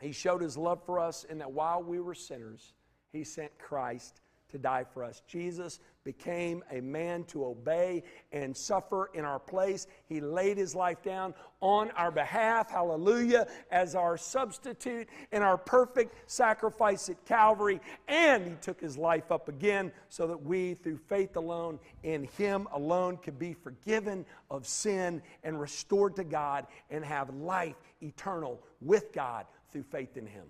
he 0.00 0.12
showed 0.12 0.40
his 0.40 0.56
love 0.56 0.84
for 0.84 0.98
us 0.98 1.24
in 1.24 1.38
that 1.38 1.50
while 1.50 1.82
we 1.82 2.00
were 2.00 2.14
sinners, 2.14 2.74
he 3.12 3.24
sent 3.24 3.56
Christ 3.58 4.20
to 4.52 4.58
die 4.58 4.84
for 4.84 5.02
us. 5.02 5.22
Jesus 5.26 5.80
became 6.04 6.62
a 6.70 6.80
man 6.80 7.24
to 7.24 7.44
obey 7.44 8.02
and 8.32 8.56
suffer 8.56 9.10
in 9.14 9.24
our 9.24 9.38
place. 9.38 9.86
He 10.06 10.20
laid 10.20 10.56
his 10.56 10.74
life 10.74 11.02
down 11.02 11.34
on 11.60 11.90
our 11.92 12.10
behalf, 12.10 12.70
hallelujah, 12.70 13.46
as 13.70 13.94
our 13.94 14.16
substitute 14.16 15.08
and 15.30 15.44
our 15.44 15.56
perfect 15.56 16.30
sacrifice 16.30 17.08
at 17.08 17.24
Calvary. 17.24 17.80
And 18.08 18.46
he 18.46 18.54
took 18.60 18.80
his 18.80 18.96
life 18.96 19.30
up 19.30 19.48
again 19.48 19.92
so 20.08 20.26
that 20.26 20.42
we, 20.42 20.74
through 20.74 20.98
faith 20.98 21.36
alone, 21.36 21.78
in 22.02 22.24
him 22.24 22.68
alone, 22.72 23.16
could 23.16 23.38
be 23.38 23.54
forgiven 23.54 24.24
of 24.50 24.66
sin 24.66 25.22
and 25.44 25.60
restored 25.60 26.16
to 26.16 26.24
God 26.24 26.66
and 26.90 27.04
have 27.04 27.34
life 27.34 27.76
eternal 28.02 28.60
with 28.80 29.12
God 29.12 29.46
through 29.70 29.84
faith 29.84 30.16
in 30.16 30.26
him. 30.26 30.46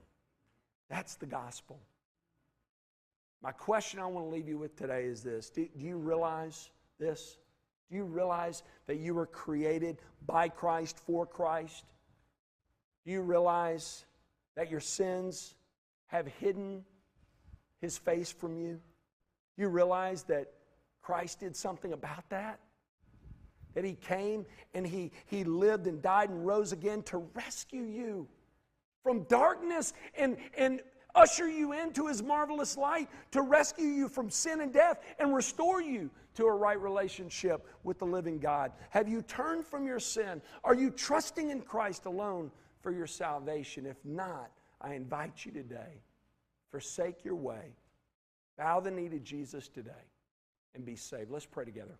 That's 0.88 1.14
the 1.16 1.26
gospel. 1.26 1.78
My 3.42 3.50
question 3.50 3.98
I 3.98 4.06
want 4.06 4.26
to 4.26 4.30
leave 4.30 4.48
you 4.48 4.56
with 4.56 4.76
today 4.76 5.04
is 5.04 5.22
this 5.22 5.50
Do, 5.50 5.66
do 5.76 5.84
you 5.84 5.96
realize 5.96 6.70
this? 6.98 7.38
Do 7.90 7.96
you 7.96 8.04
realize 8.04 8.62
that 8.86 8.98
you 8.98 9.14
were 9.14 9.26
created 9.26 9.98
by 10.26 10.48
Christ 10.48 10.98
for 10.98 11.26
Christ? 11.26 11.84
Do 13.04 13.10
you 13.10 13.20
realize 13.20 14.04
that 14.56 14.70
your 14.70 14.80
sins 14.80 15.54
have 16.06 16.26
hidden 16.26 16.84
his 17.80 17.98
face 17.98 18.30
from 18.30 18.56
you? 18.56 18.80
Do 19.56 19.62
you 19.62 19.68
realize 19.68 20.22
that 20.24 20.52
Christ 21.02 21.40
did 21.40 21.56
something 21.56 21.92
about 21.92 22.28
that? 22.30 22.60
That 23.74 23.84
he 23.84 23.94
came 23.94 24.46
and 24.72 24.86
he, 24.86 25.10
he 25.26 25.42
lived 25.44 25.86
and 25.86 26.00
died 26.00 26.30
and 26.30 26.46
rose 26.46 26.72
again 26.72 27.02
to 27.04 27.18
rescue 27.34 27.82
you 27.82 28.28
from 29.02 29.24
darkness 29.24 29.92
and, 30.14 30.36
and 30.56 30.80
usher 31.14 31.48
you 31.48 31.72
into 31.72 32.06
his 32.06 32.22
marvelous 32.22 32.76
light 32.76 33.08
to 33.32 33.42
rescue 33.42 33.86
you 33.86 34.08
from 34.08 34.30
sin 34.30 34.60
and 34.60 34.72
death 34.72 35.00
and 35.18 35.34
restore 35.34 35.80
you 35.82 36.10
to 36.34 36.46
a 36.46 36.52
right 36.52 36.80
relationship 36.80 37.66
with 37.84 37.98
the 37.98 38.06
living 38.06 38.38
God? 38.38 38.72
Have 38.90 39.08
you 39.08 39.22
turned 39.22 39.66
from 39.66 39.86
your 39.86 40.00
sin? 40.00 40.40
Are 40.64 40.74
you 40.74 40.90
trusting 40.90 41.50
in 41.50 41.62
Christ 41.62 42.06
alone 42.06 42.50
for 42.80 42.90
your 42.90 43.06
salvation? 43.06 43.86
If 43.86 44.04
not, 44.04 44.50
I 44.80 44.94
invite 44.94 45.44
you 45.44 45.52
today, 45.52 46.02
forsake 46.70 47.24
your 47.24 47.36
way, 47.36 47.74
bow 48.58 48.80
the 48.80 48.90
knee 48.90 49.08
to 49.08 49.18
Jesus 49.18 49.68
today, 49.68 49.90
and 50.74 50.84
be 50.84 50.96
saved. 50.96 51.30
Let's 51.30 51.46
pray 51.46 51.64
together. 51.64 51.98